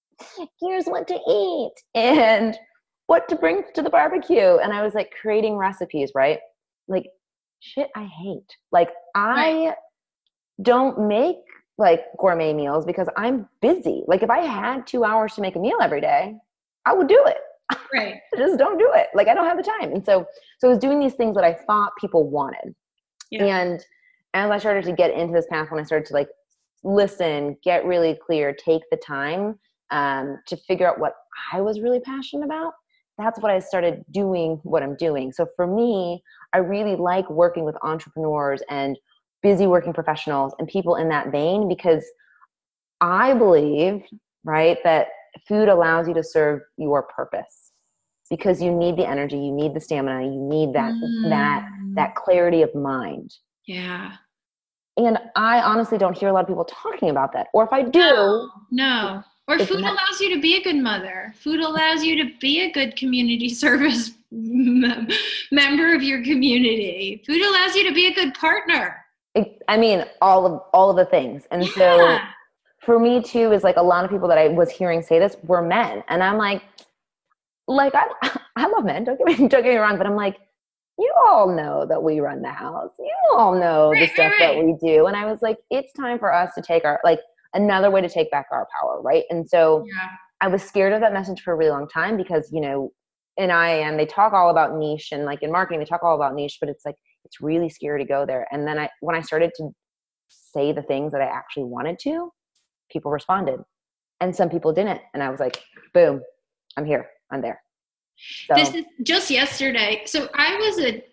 here's 0.60 0.86
what 0.86 1.06
to 1.08 1.14
eat 1.14 1.72
and 1.94 2.56
what 3.06 3.28
to 3.28 3.36
bring 3.36 3.62
to 3.74 3.82
the 3.82 3.90
barbecue. 3.90 4.56
And 4.56 4.72
I 4.72 4.82
was 4.82 4.94
like 4.94 5.12
creating 5.20 5.56
recipes, 5.56 6.12
right? 6.14 6.40
Like 6.88 7.06
shit 7.60 7.88
I 7.94 8.04
hate. 8.04 8.56
Like 8.72 8.90
I 9.14 9.74
don't 10.62 11.06
make 11.06 11.36
like 11.78 12.04
gourmet 12.18 12.52
meals 12.52 12.84
because 12.84 13.08
I'm 13.16 13.48
busy. 13.60 14.02
Like 14.06 14.22
if 14.22 14.30
I 14.30 14.40
had 14.40 14.86
two 14.86 15.04
hours 15.04 15.34
to 15.34 15.40
make 15.40 15.56
a 15.56 15.60
meal 15.60 15.78
every 15.80 16.00
day, 16.00 16.36
I 16.84 16.94
would 16.94 17.08
do 17.08 17.22
it. 17.26 17.36
Right. 17.92 18.14
just 18.36 18.58
don't 18.58 18.78
do 18.78 18.90
it. 18.94 19.08
Like 19.14 19.28
I 19.28 19.34
don't 19.34 19.46
have 19.46 19.56
the 19.56 19.62
time. 19.62 19.92
And 19.92 20.04
so 20.04 20.26
so 20.58 20.68
I 20.68 20.70
was 20.70 20.78
doing 20.78 21.00
these 21.00 21.14
things 21.14 21.34
that 21.34 21.44
I 21.44 21.54
thought 21.54 21.92
people 22.00 22.28
wanted. 22.28 22.74
Yeah. 23.30 23.44
And 23.44 23.84
as 24.34 24.50
I 24.50 24.58
started 24.58 24.84
to 24.84 24.92
get 24.92 25.12
into 25.12 25.32
this 25.32 25.46
path, 25.50 25.70
when 25.70 25.80
I 25.80 25.84
started 25.84 26.06
to 26.08 26.14
like 26.14 26.28
listen, 26.84 27.56
get 27.64 27.84
really 27.84 28.18
clear, 28.24 28.54
take 28.54 28.82
the 28.90 28.96
time 28.96 29.58
um, 29.90 30.38
to 30.46 30.56
figure 30.56 30.88
out 30.88 31.00
what 31.00 31.14
I 31.52 31.60
was 31.60 31.80
really 31.80 32.00
passionate 32.00 32.44
about, 32.44 32.72
that's 33.18 33.40
what 33.40 33.50
I 33.50 33.58
started 33.58 34.04
doing 34.10 34.60
what 34.62 34.82
I'm 34.82 34.96
doing. 34.96 35.32
So 35.32 35.46
for 35.56 35.66
me, 35.66 36.22
I 36.52 36.58
really 36.58 36.96
like 36.96 37.28
working 37.30 37.64
with 37.64 37.76
entrepreneurs 37.82 38.62
and 38.70 38.98
busy 39.42 39.66
working 39.66 39.92
professionals 39.92 40.54
and 40.58 40.68
people 40.68 40.96
in 40.96 41.08
that 41.08 41.32
vein 41.32 41.68
because 41.68 42.04
I 43.00 43.34
believe, 43.34 44.02
right, 44.44 44.78
that 44.84 45.08
food 45.46 45.68
allows 45.68 46.08
you 46.08 46.14
to 46.14 46.22
serve 46.22 46.60
your 46.76 47.02
purpose 47.02 47.72
because 48.30 48.60
you 48.60 48.72
need 48.72 48.96
the 48.96 49.06
energy 49.06 49.36
you 49.36 49.52
need 49.52 49.74
the 49.74 49.80
stamina 49.80 50.22
you 50.24 50.40
need 50.40 50.72
that 50.72 50.92
mm. 50.92 51.30
that 51.30 51.68
that 51.94 52.14
clarity 52.14 52.62
of 52.62 52.74
mind. 52.74 53.34
Yeah. 53.66 54.12
And 54.96 55.18
i 55.34 55.60
honestly 55.60 55.98
don't 55.98 56.16
hear 56.16 56.28
a 56.28 56.32
lot 56.32 56.42
of 56.42 56.48
people 56.48 56.64
talking 56.64 57.10
about 57.10 57.32
that. 57.32 57.48
Or 57.52 57.64
if 57.64 57.72
i 57.72 57.82
do 57.82 57.98
no, 57.98 58.50
no. 58.70 59.22
or 59.48 59.58
food 59.58 59.80
not- 59.80 59.92
allows 59.92 60.20
you 60.20 60.34
to 60.34 60.40
be 60.40 60.56
a 60.56 60.62
good 60.62 60.76
mother. 60.76 61.34
Food 61.38 61.60
allows 61.60 62.02
you 62.02 62.16
to 62.24 62.30
be 62.40 62.60
a 62.60 62.72
good 62.72 62.96
community 62.96 63.48
service 63.64 64.12
member 64.32 65.94
of 65.94 66.02
your 66.02 66.22
community. 66.24 67.22
Food 67.26 67.40
allows 67.42 67.74
you 67.74 67.88
to 67.88 67.94
be 67.94 68.06
a 68.06 68.14
good 68.14 68.34
partner. 68.34 69.04
I 69.68 69.76
mean 69.76 70.04
all 70.20 70.46
of 70.46 70.62
all 70.72 70.90
of 70.90 70.96
the 70.96 71.04
things. 71.04 71.44
And 71.50 71.62
yeah. 71.62 71.72
so 71.74 72.18
for 72.86 72.98
me 73.00 73.22
too 73.22 73.52
is 73.52 73.64
like 73.64 73.76
a 73.78 73.82
lot 73.82 74.04
of 74.06 74.10
people 74.12 74.28
that 74.28 74.38
I 74.38 74.48
was 74.48 74.70
hearing 74.70 75.02
say 75.02 75.18
this 75.20 75.36
were 75.44 75.62
men, 75.62 76.04
and 76.08 76.22
I'm 76.24 76.38
like, 76.38 76.62
like 77.68 77.94
I 77.94 78.06
I 78.56 78.68
love 78.68 78.84
men. 78.84 79.04
Don't 79.04 79.18
get 79.18 79.26
me 79.26 79.36
don't 79.48 79.50
get 79.50 79.64
me 79.64 79.76
wrong, 79.76 79.98
but 79.98 80.06
I'm 80.06 80.16
like, 80.16 80.38
you 80.98 81.12
all 81.26 81.54
know 81.54 81.86
that 81.86 82.02
we 82.02 82.20
run 82.20 82.42
the 82.42 82.50
house. 82.50 82.92
You 82.98 83.14
all 83.36 83.54
know 83.58 83.90
right, 83.92 84.00
the 84.00 84.06
stuff 84.08 84.32
right, 84.40 84.40
right. 84.40 84.56
that 84.56 84.64
we 84.64 84.74
do, 84.80 85.06
and 85.06 85.16
I 85.16 85.26
was 85.26 85.42
like, 85.42 85.58
it's 85.70 85.92
time 85.94 86.18
for 86.18 86.32
us 86.32 86.54
to 86.56 86.62
take 86.62 86.84
our 86.84 87.00
like. 87.04 87.20
another 87.54 87.90
way 87.90 88.02
to 88.02 88.08
take 88.08 88.30
back 88.30 88.46
our 88.52 88.66
power, 88.80 89.00
right? 89.02 89.24
And 89.30 89.48
so 89.48 89.84
Yeah. 89.86 90.10
I 90.42 90.48
was 90.48 90.62
scared 90.62 90.92
of 90.92 91.00
that 91.00 91.12
message 91.14 91.40
for 91.42 91.52
a 91.52 91.56
really 91.56 91.70
long 91.70 91.88
time 91.88 92.16
because, 92.18 92.50
you 92.52 92.60
know, 92.60 92.92
In 93.38 93.50
I 93.50 93.70
and 93.86 93.98
they 93.98 94.06
talk 94.06 94.32
all 94.34 94.50
about 94.50 94.76
niche 94.76 95.10
and 95.12 95.24
like 95.24 95.42
in 95.42 95.50
marketing, 95.52 95.80
they 95.80 95.86
talk 95.86 96.02
all 96.02 96.16
about 96.16 96.34
niche, 96.34 96.58
but 96.60 96.68
it's 96.68 96.84
like, 96.84 96.96
it's 97.24 97.40
really 97.40 97.70
scary 97.70 98.02
to 98.02 98.08
go 98.08 98.26
there. 98.26 98.46
And 98.52 98.66
then 98.68 98.78
I, 98.78 98.90
when 99.00 99.16
I 99.16 99.22
started 99.22 99.52
to 99.58 99.70
say 100.28 100.72
the 100.72 100.82
things 100.82 101.12
that 101.12 101.22
I 101.22 101.26
actually 101.26 101.64
wanted 101.64 101.98
to, 102.00 102.30
people 102.90 103.10
responded 103.10 103.60
and 104.20 104.34
some 104.34 104.48
people 104.48 104.72
didn't. 104.72 105.00
And 105.14 105.22
I 105.22 105.30
was 105.30 105.40
like, 105.40 105.62
boom, 105.92 106.22
I'm 106.76 106.84
here, 106.84 107.08
I'm 107.30 107.40
there. 107.40 107.62
So, 108.48 108.54
This 108.54 108.74
is 108.74 108.84
just 109.02 109.30
yesterday. 109.30 110.02
So 110.06 110.28
I 110.34 110.56
was 110.56 110.80
a 110.80 111.04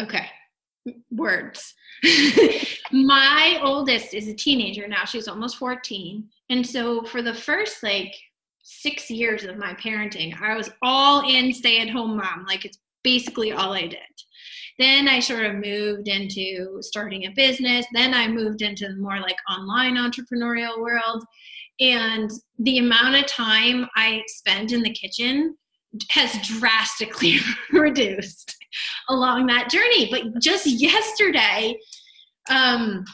okay. 0.00 0.26
Words. 1.10 1.74
My 2.92 3.58
oldest 3.62 4.14
is 4.14 4.28
a 4.28 4.34
teenager 4.34 4.86
now. 4.86 5.04
She's 5.04 5.28
almost 5.28 5.56
14. 5.56 6.28
And 6.50 6.64
so 6.64 7.02
for 7.04 7.22
the 7.22 7.34
first 7.34 7.82
like 7.82 8.14
six 8.62 9.10
years 9.10 9.44
of 9.44 9.56
my 9.56 9.74
parenting, 9.74 10.40
I 10.40 10.56
was 10.56 10.70
all 10.82 11.28
in 11.28 11.52
stay 11.52 11.80
at 11.80 11.88
home 11.88 12.16
mom. 12.16 12.44
Like 12.46 12.64
it's 12.64 12.78
basically 13.02 13.52
all 13.52 13.72
I 13.72 13.86
did. 13.86 13.98
Then 14.78 15.08
I 15.08 15.20
sort 15.20 15.46
of 15.46 15.54
moved 15.54 16.08
into 16.08 16.78
starting 16.82 17.26
a 17.26 17.30
business. 17.30 17.86
Then 17.92 18.12
I 18.12 18.28
moved 18.28 18.62
into 18.62 18.88
the 18.88 18.96
more 18.96 19.20
like 19.20 19.36
online 19.50 19.96
entrepreneurial 19.96 20.78
world. 20.80 21.24
And 21.80 22.30
the 22.58 22.78
amount 22.78 23.16
of 23.16 23.26
time 23.26 23.86
I 23.96 24.22
spend 24.26 24.72
in 24.72 24.82
the 24.82 24.92
kitchen 24.92 25.56
has 26.10 26.32
drastically 26.46 27.38
reduced 27.72 28.56
along 29.08 29.46
that 29.46 29.70
journey. 29.70 30.08
But 30.10 30.40
just 30.42 30.66
yesterday, 30.66 31.78
um, 32.50 33.04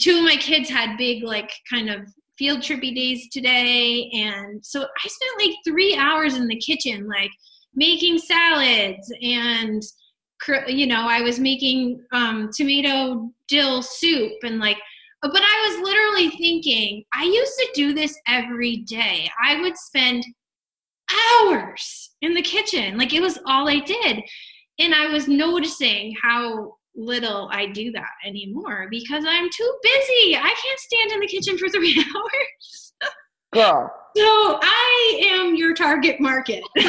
two 0.00 0.18
of 0.18 0.24
my 0.24 0.36
kids 0.36 0.68
had 0.68 0.96
big, 0.96 1.22
like, 1.22 1.50
kind 1.70 1.90
of 1.90 2.00
field 2.36 2.60
trippy 2.60 2.94
days 2.94 3.28
today. 3.30 4.10
And 4.14 4.64
so 4.64 4.82
I 4.82 5.08
spent 5.08 5.48
like 5.48 5.56
three 5.66 5.96
hours 5.96 6.36
in 6.36 6.46
the 6.46 6.56
kitchen, 6.56 7.06
like, 7.08 7.30
making 7.74 8.18
salads 8.18 9.12
and 9.22 9.82
you 10.66 10.86
know 10.86 11.06
i 11.08 11.20
was 11.20 11.38
making 11.38 12.00
um, 12.12 12.50
tomato 12.54 13.30
dill 13.48 13.82
soup 13.82 14.32
and 14.42 14.58
like 14.58 14.78
but 15.22 15.32
i 15.34 15.68
was 15.68 15.82
literally 15.82 16.30
thinking 16.36 17.04
i 17.14 17.24
used 17.24 17.52
to 17.58 17.68
do 17.74 17.92
this 17.92 18.18
every 18.26 18.78
day. 18.78 19.30
I 19.42 19.60
would 19.60 19.76
spend 19.76 20.24
hours 21.42 22.10
in 22.20 22.34
the 22.34 22.42
kitchen. 22.42 22.98
Like 22.98 23.14
it 23.14 23.20
was 23.20 23.38
all 23.46 23.68
i 23.68 23.80
did. 23.80 24.22
And 24.78 24.94
i 24.94 25.08
was 25.08 25.28
noticing 25.28 26.14
how 26.22 26.74
little 26.94 27.48
i 27.52 27.66
do 27.66 27.90
that 27.92 28.10
anymore 28.26 28.88
because 28.90 29.24
i'm 29.26 29.48
too 29.50 29.78
busy. 29.82 30.36
I 30.36 30.54
can't 30.62 30.80
stand 30.80 31.12
in 31.12 31.20
the 31.20 31.26
kitchen 31.26 31.58
for 31.58 31.68
three 31.68 32.04
hours. 32.16 32.92
Girl, 33.54 33.90
so 34.16 34.58
i 34.62 35.20
am 35.30 35.54
your 35.54 35.74
target 35.74 36.20
market. 36.20 36.62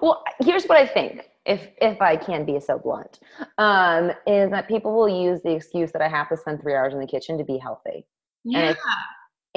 Well 0.00 0.22
here's 0.40 0.66
what 0.66 0.78
i 0.78 0.86
think 0.86 1.22
if 1.46 1.68
if 1.80 2.00
i 2.00 2.16
can 2.16 2.44
be 2.44 2.58
so 2.58 2.78
blunt 2.78 3.20
um 3.58 4.10
is 4.26 4.50
that 4.50 4.66
people 4.68 4.94
will 4.94 5.08
use 5.08 5.40
the 5.42 5.50
excuse 5.52 5.92
that 5.92 6.02
i 6.02 6.08
have 6.08 6.28
to 6.28 6.36
spend 6.36 6.60
three 6.60 6.74
hours 6.74 6.94
in 6.94 7.00
the 7.00 7.06
kitchen 7.06 7.36
to 7.38 7.44
be 7.44 7.58
healthy. 7.58 8.06
Yeah. 8.44 8.70
it's- 8.70 8.84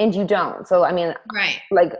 and 0.00 0.14
you 0.14 0.24
don't. 0.24 0.66
So 0.68 0.84
i 0.84 0.92
mean 0.92 1.14
right. 1.34 1.60
like 1.70 1.92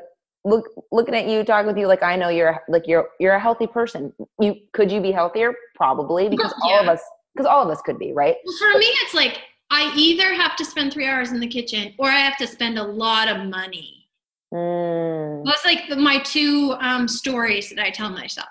look 0.45 0.67
looking 0.93 1.15
at 1.17 1.27
you 1.27 1.43
talking 1.43 1.67
with 1.67 1.77
you 1.77 1.89
like 1.89 2.03
i 2.03 2.15
know 2.15 2.29
you're 2.29 2.61
like 2.69 2.87
you're 2.87 3.09
you're 3.19 3.35
a 3.35 3.41
healthy 3.41 3.67
person. 3.67 4.13
You 4.41 4.55
could 4.73 4.91
you 4.93 5.01
be 5.01 5.11
healthier? 5.11 5.53
Probably 5.75 6.29
because 6.29 6.55
all 6.63 6.81
of 6.81 6.87
us 6.89 7.01
because 7.35 7.47
all 7.47 7.63
of 7.63 7.69
us 7.71 7.81
could 7.83 7.99
be 7.99 8.13
right? 8.13 8.37
Well, 8.45 8.57
for 8.59 8.79
me, 8.79 8.87
it's 9.03 9.15
like 9.15 9.39
I 9.71 9.93
either 9.97 10.33
have 10.35 10.57
to 10.57 10.65
spend 10.65 10.93
three 10.93 11.07
hours 11.07 11.33
in 11.33 11.41
the 11.41 11.47
kitchen 11.49 11.95
or 11.99 12.09
I 12.09 12.19
have 12.21 12.37
to 12.39 12.47
spend 12.47 12.79
a 12.79 12.85
lot 12.85 13.29
of 13.29 13.47
money. 13.49 14.09
mm, 14.55 15.45
That's 15.45 15.65
like 15.65 15.89
the, 15.89 15.97
my 15.97 16.19
two 16.21 16.75
um, 16.81 17.07
stories 17.07 17.71
that 17.71 17.85
I 17.85 17.91
tell 17.91 18.11
myself. 18.11 18.49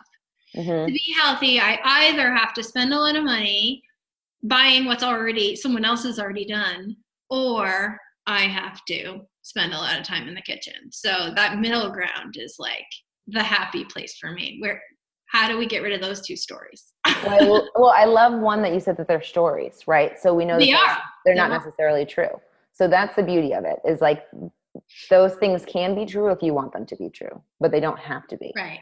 Mhm. 0.57 0.87
To 0.87 0.91
be 0.91 1.15
healthy, 1.21 1.59
I 1.59 1.79
either 1.83 2.33
have 2.33 2.53
to 2.55 2.63
spend 2.63 2.93
a 2.93 2.99
lot 2.99 3.15
of 3.15 3.23
money 3.23 3.83
buying 4.43 4.85
what's 4.85 5.03
already 5.03 5.55
someone 5.55 5.85
else 5.85 6.03
has 6.03 6.19
already 6.19 6.45
done, 6.45 6.95
or 7.29 7.97
I 8.25 8.41
have 8.41 8.83
to 8.85 9.21
spend 9.41 9.73
a 9.73 9.77
lot 9.77 9.97
of 9.99 10.05
time 10.05 10.27
in 10.27 10.35
the 10.35 10.41
kitchen. 10.41 10.91
So 10.91 11.31
that 11.35 11.59
middle 11.59 11.89
ground 11.91 12.35
is 12.37 12.55
like 12.59 12.85
the 13.27 13.43
happy 13.43 13.85
place 13.85 14.17
for 14.17 14.31
me. 14.31 14.57
Where 14.61 14.81
how 15.29 15.49
do 15.49 15.57
we 15.57 15.65
get 15.65 15.81
rid 15.83 15.91
of 15.93 16.01
those 16.01 16.25
two 16.25 16.35
stories? 16.37 16.93
well, 17.25 17.67
well 17.75 17.93
i 17.95 18.05
love 18.05 18.39
one 18.39 18.61
that 18.61 18.73
you 18.73 18.79
said 18.79 18.95
that 18.97 19.07
they're 19.07 19.21
stories 19.21 19.79
right 19.87 20.19
so 20.19 20.33
we 20.33 20.43
know 20.45 20.53
that 20.55 20.59
They 20.59 20.71
they're- 20.71 20.77
are. 20.77 20.97
they're 21.25 21.35
They 21.35 21.39
not 21.41 21.51
necessarily 21.51 22.05
true 22.05 22.29
so 22.73 22.87
that's 22.87 23.15
the 23.15 23.23
beauty 23.23 23.53
of 23.53 23.63
it 23.65 23.79
is 23.85 24.01
like 24.01 24.23
those 25.09 25.33
things 25.35 25.65
can 25.65 25.95
be 25.95 26.05
true 26.05 26.29
if 26.29 26.41
you 26.43 26.53
want 26.53 26.73
them 26.73 26.85
to 26.85 26.95
be 26.97 27.09
true 27.09 27.41
but 27.61 27.71
they 27.71 27.79
don't 27.79 27.97
have 27.99 28.27
to 28.27 28.37
be 28.37 28.51
Right. 28.55 28.79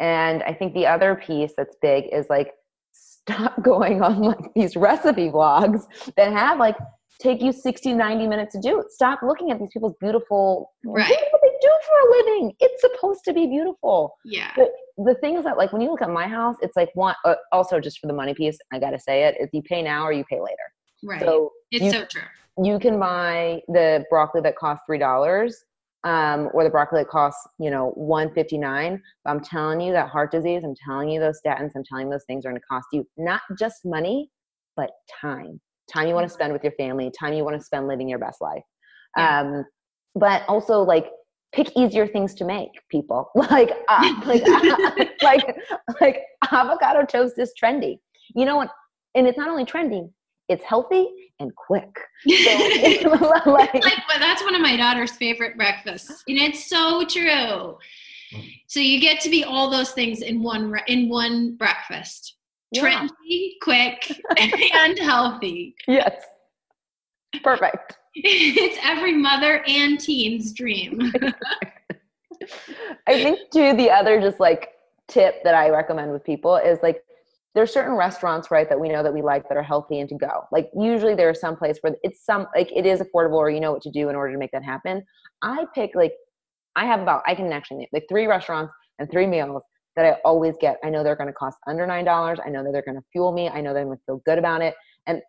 And 0.00 0.42
I 0.44 0.52
think 0.54 0.74
the 0.74 0.86
other 0.86 1.14
piece 1.14 1.52
that's 1.56 1.76
big 1.80 2.06
is 2.12 2.26
like 2.28 2.52
stop 2.92 3.62
going 3.62 4.02
on 4.02 4.20
like 4.20 4.52
these 4.56 4.74
recipe 4.74 5.28
vlogs 5.28 5.82
that 6.16 6.32
have 6.32 6.58
like 6.58 6.76
take 7.20 7.42
you 7.42 7.52
60, 7.52 7.92
90 7.92 8.26
minutes 8.26 8.54
to 8.54 8.60
do 8.60 8.80
it. 8.80 8.90
Stop 8.90 9.20
looking 9.22 9.50
at 9.50 9.58
these 9.60 9.68
people's 9.72 9.94
beautiful 10.00 10.72
Right. 10.84 11.08
Look 11.10 11.20
what 11.32 11.40
they 11.42 11.50
do 11.60 11.68
for 11.86 12.08
a 12.08 12.16
living. 12.16 12.52
It's 12.60 12.80
supposed 12.80 13.20
to 13.26 13.34
be 13.34 13.46
beautiful. 13.46 14.14
Yeah. 14.24 14.52
But 14.56 14.70
the 14.96 15.14
thing 15.16 15.36
is 15.36 15.44
that 15.44 15.58
like 15.58 15.70
when 15.72 15.82
you 15.82 15.90
look 15.90 16.00
at 16.02 16.08
my 16.10 16.26
house, 16.26 16.56
it's 16.62 16.76
like 16.76 16.88
one 16.94 17.14
uh, 17.26 17.34
also 17.52 17.78
just 17.78 17.98
for 18.00 18.06
the 18.06 18.14
money 18.14 18.32
piece, 18.34 18.58
I 18.72 18.78
gotta 18.78 18.98
say 18.98 19.24
it, 19.24 19.36
is 19.38 19.50
you 19.52 19.60
pay 19.62 19.82
now 19.82 20.04
or 20.04 20.12
you 20.12 20.24
pay 20.24 20.40
later. 20.40 20.56
Right. 21.04 21.20
So 21.20 21.52
it's 21.70 21.84
you- 21.84 21.90
so 21.92 22.04
true. 22.06 22.22
you 22.62 22.78
can 22.78 22.98
buy 22.98 23.60
the 23.68 24.04
broccoli 24.08 24.40
that 24.40 24.56
costs 24.56 24.82
three 24.86 24.98
dollars 24.98 25.62
um, 26.04 26.48
or 26.54 26.64
the 26.64 26.70
broccoli 26.70 27.00
that 27.00 27.08
costs 27.08 27.40
you 27.58 27.70
know 27.70 27.92
159 27.96 29.02
but 29.24 29.30
i'm 29.30 29.40
telling 29.40 29.80
you 29.80 29.92
that 29.92 30.08
heart 30.08 30.30
disease 30.30 30.62
i'm 30.64 30.74
telling 30.84 31.10
you 31.10 31.20
those 31.20 31.40
statins 31.44 31.72
i'm 31.76 31.84
telling 31.84 32.06
you 32.06 32.12
those 32.12 32.24
things 32.26 32.44
are 32.44 32.50
going 32.50 32.60
to 32.60 32.66
cost 32.66 32.86
you 32.92 33.06
not 33.18 33.42
just 33.58 33.84
money 33.84 34.30
but 34.80 34.90
time. 35.20 35.60
Time 35.92 36.08
you 36.08 36.14
want 36.14 36.26
to 36.26 36.32
spend 36.32 36.52
with 36.52 36.62
your 36.62 36.72
family 36.72 37.10
time 37.18 37.34
you 37.34 37.44
want 37.44 37.58
to 37.58 37.64
spend 37.64 37.88
living 37.88 38.08
your 38.08 38.18
best 38.18 38.40
life. 38.40 38.62
Yeah. 39.16 39.40
um, 39.40 39.64
but 40.14 40.42
also 40.48 40.80
like 40.80 41.06
pick 41.52 41.76
easier 41.76 42.06
things 42.06 42.34
to 42.34 42.44
make 42.44 42.70
people. 42.90 43.30
Like 43.34 43.72
uh, 43.88 44.14
like 44.24 44.42
like 45.22 45.56
like 46.00 46.22
avocado 46.50 47.04
toast 47.04 47.38
is 47.38 47.52
trendy. 47.60 47.98
You 48.34 48.44
know 48.44 48.56
what? 48.56 48.70
And 49.14 49.26
it's 49.26 49.36
not 49.36 49.48
only 49.48 49.64
trendy 49.64 50.08
it's 50.50 50.64
healthy 50.64 51.08
and 51.38 51.54
quick. 51.56 51.96
So, 52.28 53.08
like, 53.46 53.72
like 53.74 54.02
but 54.08 54.18
that's 54.18 54.42
one 54.42 54.54
of 54.54 54.60
my 54.60 54.76
daughter's 54.76 55.12
favorite 55.12 55.56
breakfasts 55.56 56.22
and 56.28 56.36
it's 56.36 56.66
so 56.66 57.06
true. 57.06 57.78
So 58.66 58.78
you 58.78 59.00
get 59.00 59.20
to 59.22 59.30
be 59.30 59.42
all 59.42 59.70
those 59.70 59.92
things 59.92 60.20
in 60.20 60.42
one 60.42 60.70
re- 60.70 60.82
in 60.86 61.08
one 61.08 61.56
breakfast. 61.56 62.36
Yeah. 62.72 62.82
trendy 62.82 63.54
quick 63.62 64.20
and 64.38 64.98
healthy. 64.98 65.74
Yes. 65.86 66.14
Perfect. 67.42 67.96
It's 68.12 68.76
every 68.82 69.14
mother 69.14 69.62
and 69.66 69.98
teen's 69.98 70.52
dream. 70.52 71.12
I 73.06 73.22
think 73.22 73.38
too 73.52 73.74
the 73.76 73.88
other 73.88 74.20
just 74.20 74.40
like 74.40 74.70
tip 75.10 75.42
that 75.44 75.54
i 75.54 75.68
recommend 75.68 76.12
with 76.12 76.24
people 76.24 76.56
is 76.56 76.78
like 76.82 77.02
there's 77.54 77.72
certain 77.72 77.94
restaurants 77.94 78.50
right 78.50 78.68
that 78.68 78.78
we 78.78 78.88
know 78.88 79.02
that 79.02 79.12
we 79.12 79.22
like 79.22 79.48
that 79.48 79.56
are 79.56 79.62
healthy 79.62 79.98
and 80.00 80.08
to 80.08 80.14
go. 80.14 80.44
Like 80.52 80.70
usually 80.76 81.14
there's 81.14 81.40
some 81.40 81.56
place 81.56 81.78
where 81.80 81.94
it's 82.02 82.24
some 82.24 82.46
like 82.54 82.70
it 82.72 82.86
is 82.86 83.00
affordable 83.00 83.34
or 83.34 83.50
you 83.50 83.60
know 83.60 83.72
what 83.72 83.82
to 83.82 83.90
do 83.90 84.08
in 84.08 84.14
order 84.14 84.32
to 84.32 84.38
make 84.38 84.52
that 84.52 84.64
happen. 84.64 85.02
I 85.42 85.66
pick 85.74 85.92
like 85.94 86.12
i 86.76 86.86
have 86.86 87.00
about 87.00 87.20
i 87.26 87.34
can 87.34 87.52
actually 87.52 87.78
name 87.78 87.88
like 87.92 88.04
three 88.08 88.26
restaurants 88.26 88.72
and 89.00 89.10
three 89.10 89.26
meals 89.26 89.62
that 89.96 90.06
i 90.06 90.12
always 90.24 90.54
get. 90.60 90.78
I 90.84 90.90
know 90.90 91.02
they're 91.02 91.16
going 91.16 91.26
to 91.26 91.32
cost 91.32 91.58
under 91.66 91.86
nine 91.86 92.04
dollars. 92.04 92.38
I 92.44 92.48
know 92.48 92.62
that 92.62 92.72
they're 92.72 92.82
going 92.82 92.96
to 92.96 93.04
fuel 93.12 93.32
me. 93.32 93.48
I 93.48 93.60
know 93.60 93.74
that 93.74 93.80
i'm 93.80 93.86
going 93.86 93.98
to 93.98 94.04
feel 94.06 94.22
good 94.24 94.38
about 94.38 94.62
it. 94.62 94.74
And 95.06 95.20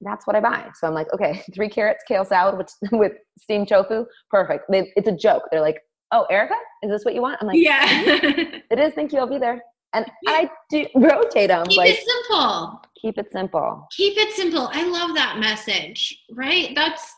that's 0.00 0.26
what 0.26 0.36
i 0.36 0.40
buy. 0.40 0.70
So 0.74 0.86
i'm 0.86 0.94
like 0.94 1.12
okay 1.12 1.44
three 1.54 1.68
carrots 1.68 2.02
kale 2.08 2.24
salad 2.24 2.56
with, 2.56 2.72
with 2.92 3.12
steamed 3.38 3.68
tofu 3.68 4.06
perfect. 4.30 4.64
They, 4.70 4.90
it's 4.96 5.08
a 5.08 5.16
joke. 5.16 5.42
They're 5.50 5.60
like 5.60 5.82
oh 6.12 6.24
erica 6.30 6.54
is 6.82 6.90
this 6.90 7.04
what 7.04 7.14
you 7.14 7.20
want? 7.20 7.38
I'm 7.42 7.48
like 7.48 7.58
yeah. 7.58 7.86
Mm-hmm. 7.86 8.56
It 8.70 8.78
is. 8.78 8.94
Thank 8.94 9.12
you. 9.12 9.18
I'll 9.18 9.28
be 9.28 9.38
there 9.38 9.62
and 9.94 10.06
i 10.28 10.48
do 10.70 10.86
rotate 10.94 11.48
them 11.48 11.66
keep 11.66 11.78
like 11.78 11.90
it 11.90 12.04
simple. 12.06 12.82
Keep 13.00 13.16
it 13.16 13.32
simple. 13.32 13.88
Keep 13.92 14.18
it 14.18 14.34
simple. 14.34 14.68
I 14.74 14.86
love 14.86 15.14
that 15.14 15.38
message 15.38 16.22
right? 16.32 16.74
That's 16.74 17.10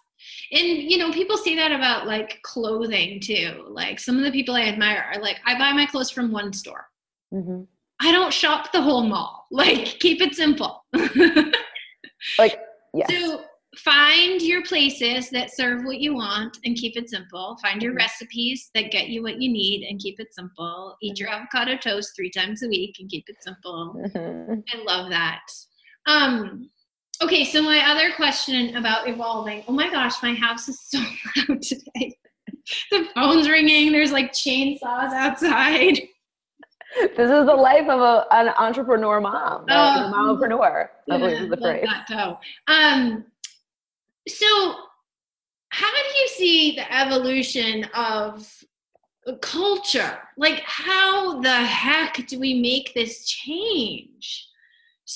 and 0.53 0.65
you 0.65 0.97
know 0.97 1.11
people 1.11 1.37
say 1.37 1.57
that 1.57 1.73
about 1.73 2.07
like 2.07 2.41
clothing 2.43 3.19
too. 3.19 3.67
Like 3.69 3.99
some 3.99 4.17
of 4.17 4.23
the 4.23 4.31
people 4.31 4.55
i 4.55 4.63
admire 4.63 5.05
are 5.13 5.21
like 5.21 5.41
i 5.45 5.59
buy 5.59 5.73
my 5.73 5.87
clothes 5.87 6.11
from 6.11 6.31
one 6.31 6.53
store. 6.53 6.87
Hmm 7.31 7.63
i 8.03 8.11
don't 8.11 8.33
shop 8.33 8.73
the 8.73 8.83
whole 8.83 9.03
mall. 9.03 9.47
Like 9.53 9.85
keep 10.01 10.21
it 10.23 10.35
simple. 10.35 10.85
Like 12.39 12.61
yes. 12.95 13.11
so 13.11 13.45
find 13.79 14.43
your 14.43 14.63
places 14.65 15.31
that 15.31 15.55
serve 15.55 15.85
what 15.85 15.99
you 15.99 16.15
want 16.15 16.59
and 16.65 16.77
keep 16.77 16.95
it 16.97 17.09
simple 17.09 17.57
find 17.63 17.83
your 17.83 17.93
Mhm. 17.95 17.97
recipes 17.99 18.71
that 18.75 18.91
get 18.91 19.09
you 19.09 19.23
what 19.23 19.41
you 19.41 19.51
need 19.51 19.87
and 19.89 19.99
keep 19.99 20.21
it 20.21 20.35
simple 20.35 20.97
eat 21.01 21.19
your 21.19 21.31
avocado 21.31 21.77
toast 21.77 22.15
three 22.15 22.31
times 22.31 22.63
a 22.63 22.69
week 22.69 22.97
and 23.01 23.09
keep 23.11 23.25
it 23.29 23.37
simple 23.43 23.95
Mhm. 23.97 24.63
I 24.75 24.79
love 24.85 25.09
that. 25.11 25.41
Um, 26.07 26.71
Okay, 27.23 27.45
so 27.45 27.63
my 27.63 27.89
other 27.89 28.11
question 28.15 28.75
about 28.75 29.07
evolving. 29.09 29.63
Oh 29.69 29.73
my 29.73 29.89
gosh, 29.89 30.21
my 30.25 30.35
house 30.35 30.69
is 30.69 30.81
so 30.81 30.99
loud 31.49 31.63
today. 31.63 32.19
The 32.91 33.05
phone's 33.15 33.49
ringing. 33.49 33.93
There's 33.93 34.11
like 34.11 34.33
chainsaws 34.33 35.13
outside. 35.13 36.01
This 36.97 37.31
is 37.31 37.47
the 37.47 37.55
life 37.55 37.89
of 37.89 38.01
a, 38.01 38.27
an 38.33 38.49
entrepreneur 38.59 39.21
mom, 39.21 39.67
right? 39.67 39.95
oh, 39.97 40.01
a 40.01 40.13
mompreneur. 40.13 40.89
I 41.11 41.19
believe 41.19 41.37
is 41.43 41.49
the 41.51 41.57
phrase. 41.59 41.87
That 41.87 42.39
Um, 42.67 43.25
so, 44.29 44.75
how 45.71 45.91
do 45.91 46.19
you 46.21 46.29
see 46.29 46.77
the 46.77 46.95
evolution 46.95 47.85
of 47.95 48.47
culture? 49.41 50.19
Like, 50.37 50.63
how 50.65 51.41
the 51.41 51.55
heck 51.55 52.27
do 52.27 52.39
we 52.39 52.61
make 52.61 52.93
this 52.95 53.25
change? 53.25 54.49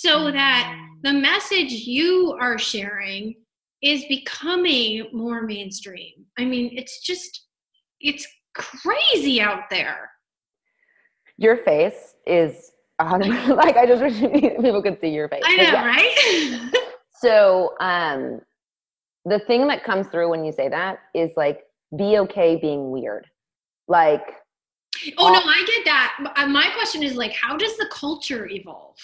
so 0.01 0.31
that 0.31 0.77
mm. 0.77 1.03
the 1.03 1.13
message 1.13 1.73
you 1.73 2.37
are 2.39 2.59
sharing 2.59 3.35
is 3.83 4.05
becoming 4.09 5.09
more 5.13 5.43
mainstream. 5.43 6.27
I 6.39 6.45
mean, 6.45 6.71
it's 6.77 7.01
just, 7.01 7.47
it's 8.01 8.27
crazy 8.55 9.41
out 9.41 9.71
there. 9.71 10.11
Your 11.39 11.59
face 11.59 12.15
is 12.27 12.73
like 12.99 13.77
I 13.77 13.85
just 13.87 14.03
wish 14.03 14.19
people 14.33 14.83
could 14.83 14.99
see 15.01 15.09
your 15.09 15.29
face. 15.29 15.43
I 15.45 15.57
know, 15.57 15.63
yeah. 15.63 15.87
right? 15.87 16.71
so, 17.21 17.75
um, 17.81 18.41
the 19.27 19.41
thing 19.41 19.67
that 19.67 19.85
comes 19.85 20.07
through 20.07 20.31
when 20.31 20.45
you 20.45 20.53
say 20.53 20.69
that 20.69 21.01
is 21.13 21.33
like, 21.37 21.65
be 21.97 22.19
okay 22.19 22.57
being 22.57 22.91
weird. 22.91 23.27
Like, 23.89 24.23
oh 25.19 25.33
no, 25.33 25.41
I 25.41 25.65
get 25.67 25.85
that. 25.85 26.33
Uh, 26.37 26.47
my 26.47 26.69
question 26.75 27.03
is 27.03 27.17
like, 27.17 27.33
how 27.33 27.57
does 27.57 27.77
the 27.77 27.89
culture 27.93 28.49
evolve? 28.49 28.97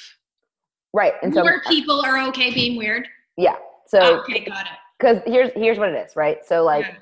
Right. 0.94 1.14
And 1.22 1.34
so 1.34 1.42
more 1.42 1.60
people 1.66 2.00
are 2.00 2.20
okay 2.28 2.54
being 2.54 2.76
weird. 2.76 3.08
Yeah. 3.36 3.56
So 3.86 4.20
okay, 4.20 4.44
got 4.44 4.66
it. 4.66 4.72
Because 4.98 5.18
here's 5.26 5.50
here's 5.54 5.78
what 5.78 5.88
it 5.88 6.06
is, 6.06 6.14
right? 6.14 6.38
So 6.44 6.62
like 6.64 6.86
yeah. 6.86 6.94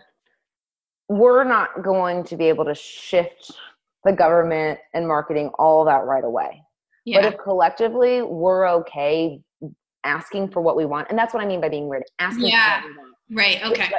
we're 1.09 1.45
not 1.45 1.83
going 1.83 2.25
to 2.25 2.37
be 2.37 2.47
able 2.47 2.65
to 2.65 2.75
shift 2.75 3.53
the 4.05 4.13
government 4.13 4.79
and 4.95 5.07
marketing 5.07 5.51
all 5.59 5.85
that 5.85 6.05
right 6.05 6.25
away. 6.25 6.63
Yeah. 7.05 7.21
But 7.21 7.35
if 7.35 7.41
collectively 7.41 8.23
we're 8.23 8.69
okay 8.69 9.43
asking 10.05 10.51
for 10.51 10.61
what 10.61 10.77
we 10.77 10.85
want, 10.85 11.09
and 11.11 11.19
that's 11.19 11.35
what 11.35 11.43
I 11.43 11.47
mean 11.47 11.61
by 11.61 11.69
being 11.69 11.89
weird, 11.89 12.05
asking 12.19 12.49
yeah. 12.49 12.83
Right. 13.31 13.65
Okay. 13.65 13.91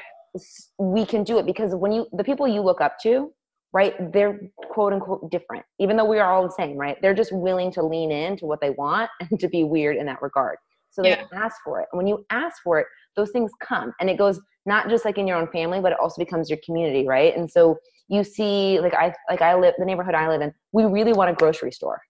We 0.78 1.06
can 1.06 1.24
do 1.24 1.38
it 1.40 1.46
because 1.46 1.76
when 1.76 1.92
you 1.92 2.08
the 2.14 2.24
people 2.24 2.48
you 2.48 2.62
look 2.62 2.82
up 2.82 2.98
to, 3.04 3.32
right? 3.74 4.12
They're 4.12 4.40
quote 4.70 4.94
unquote 4.94 5.30
different, 5.32 5.66
even 5.80 5.98
though 5.98 6.06
we 6.06 6.20
are 6.20 6.32
all 6.32 6.44
the 6.44 6.54
same, 6.54 6.78
right? 6.78 6.98
They're 7.02 7.14
just 7.14 7.32
willing 7.32 7.72
to 7.74 7.84
lean 7.84 8.12
into 8.12 8.46
what 8.46 8.62
they 8.62 8.72
want 8.72 9.10
and 9.20 9.40
to 9.40 9.48
be 9.48 9.64
weird 9.64 9.98
in 9.98 10.06
that 10.08 10.22
regard. 10.22 10.58
So 10.90 11.02
they 11.02 11.12
yeah. 11.12 11.24
ask 11.34 11.58
for 11.64 11.80
it. 11.80 11.88
And 11.92 11.98
when 11.98 12.08
you 12.08 12.26
ask 12.30 12.62
for 12.64 12.80
it, 12.80 12.88
those 13.16 13.32
things 13.32 13.52
come. 13.62 13.94
And 14.00 14.10
it 14.10 14.18
goes 14.18 14.40
not 14.66 14.90
just 14.90 15.06
like 15.06 15.18
in 15.18 15.26
your 15.26 15.38
own 15.38 15.48
family, 15.48 15.80
but 15.80 15.94
it 15.94 16.00
also 16.00 16.22
becomes 16.22 16.50
your 16.50 16.60
community, 16.66 17.08
right? 17.08 17.36
And 17.36 17.50
so 17.50 17.78
you 18.10 18.24
see, 18.24 18.80
like 18.80 18.94
I 18.94 19.14
like 19.30 19.42
I 19.42 19.56
live 19.56 19.74
the 19.78 19.86
neighborhood 19.86 20.16
I 20.16 20.28
live 20.28 20.42
in, 20.42 20.54
we 20.74 20.84
really 20.84 21.14
want 21.14 21.30
a 21.30 21.34
grocery 21.34 21.72
store. 21.72 22.02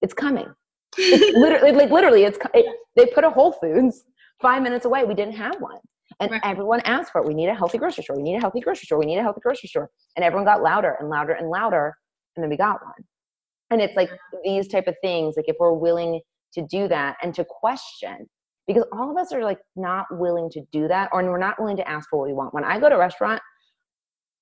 It's 0.00 0.14
coming. 0.14 0.46
It's 0.96 1.36
literally 1.38 1.72
like 1.72 1.90
literally 1.90 2.24
it's 2.24 2.38
it, 2.54 2.66
they 2.96 3.06
put 3.06 3.24
a 3.24 3.30
Whole 3.30 3.52
Foods 3.52 4.04
five 4.40 4.62
minutes 4.62 4.84
away. 4.84 5.04
We 5.04 5.14
didn't 5.14 5.36
have 5.36 5.60
one. 5.60 5.78
And 6.20 6.30
right. 6.30 6.40
everyone 6.44 6.80
asked 6.80 7.12
for 7.12 7.20
it. 7.20 7.26
We 7.26 7.34
need 7.34 7.48
a 7.48 7.54
healthy 7.54 7.78
grocery 7.78 8.04
store. 8.04 8.16
We 8.16 8.22
need 8.22 8.36
a 8.36 8.40
healthy 8.40 8.60
grocery 8.60 8.86
store. 8.86 8.98
We 8.98 9.06
need 9.06 9.18
a 9.18 9.22
healthy 9.22 9.40
grocery 9.40 9.68
store. 9.68 9.90
And 10.16 10.24
everyone 10.24 10.44
got 10.44 10.62
louder 10.62 10.96
and 11.00 11.08
louder 11.08 11.32
and 11.32 11.48
louder. 11.48 11.96
And 12.36 12.42
then 12.42 12.50
we 12.50 12.56
got 12.56 12.82
one. 12.84 13.04
And 13.70 13.80
it's 13.80 13.96
like 13.96 14.10
these 14.44 14.68
type 14.68 14.86
of 14.86 14.94
things, 15.02 15.34
like 15.36 15.48
if 15.48 15.56
we're 15.58 15.72
willing 15.72 16.20
to 16.52 16.66
do 16.66 16.86
that 16.88 17.16
and 17.22 17.34
to 17.34 17.44
question, 17.44 18.28
because 18.66 18.84
all 18.92 19.10
of 19.10 19.16
us 19.16 19.32
are 19.32 19.42
like 19.42 19.58
not 19.76 20.06
willing 20.12 20.48
to 20.50 20.62
do 20.72 20.88
that 20.88 21.10
or 21.12 21.22
we're 21.24 21.38
not 21.38 21.58
willing 21.58 21.76
to 21.76 21.88
ask 21.88 22.08
for 22.08 22.18
what 22.20 22.28
we 22.28 22.34
want. 22.34 22.54
When 22.54 22.64
I 22.64 22.78
go 22.78 22.88
to 22.88 22.94
a 22.94 22.98
restaurant, 22.98 23.42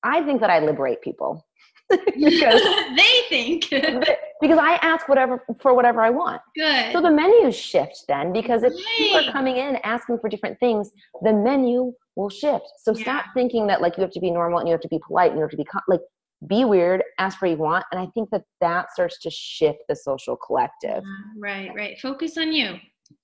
I 0.03 0.23
think 0.23 0.41
that 0.41 0.51
I 0.51 0.59
liberate 0.59 1.01
people. 1.01 1.47
because 2.15 2.63
they 2.97 3.23
think 3.29 3.69
because 4.41 4.59
I 4.59 4.79
ask 4.83 5.09
whatever 5.09 5.45
for 5.61 5.75
whatever 5.75 6.03
I 6.03 6.11
want. 6.11 6.41
Good. 6.57 6.93
So 6.93 7.01
the 7.01 7.11
menus 7.11 7.57
shift 7.57 8.05
then 8.09 8.33
because 8.33 8.63
if 8.63 8.73
people 8.99 9.19
are 9.19 9.33
coming 9.33 9.57
in 9.57 9.77
asking 9.85 10.19
for 10.19 10.29
different 10.29 10.59
things, 10.59 10.91
the 11.23 11.33
menu 11.33 11.93
will 12.17 12.31
shift. 12.31 12.65
So 12.83 12.95
yeah. 12.95 13.03
stop 13.03 13.25
thinking 13.35 13.67
that 13.69 13.81
like 13.81 13.97
you 13.97 14.03
have 14.03 14.13
to 14.13 14.21
be 14.21 14.31
normal 14.31 14.59
and 14.59 14.69
you 14.69 14.73
have 14.73 14.83
to 14.83 14.89
be 14.89 15.01
polite 15.07 15.31
and 15.31 15.39
you 15.39 15.43
have 15.43 15.51
to 15.51 15.57
be 15.57 15.67
like 15.89 16.01
be 16.49 16.65
weird, 16.65 17.05
ask 17.19 17.39
for 17.39 17.47
what 17.47 17.53
you 17.53 17.63
want, 17.63 17.85
and 17.93 18.01
I 18.01 18.07
think 18.15 18.31
that 18.31 18.43
that 18.61 18.93
starts 18.93 19.21
to 19.21 19.31
shift 19.31 19.79
the 19.89 19.95
social 19.95 20.37
collective. 20.37 21.03
Yeah, 21.05 21.33
right, 21.39 21.71
right. 21.73 22.01
Focus 22.01 22.37
on 22.37 22.53
you. 22.53 22.79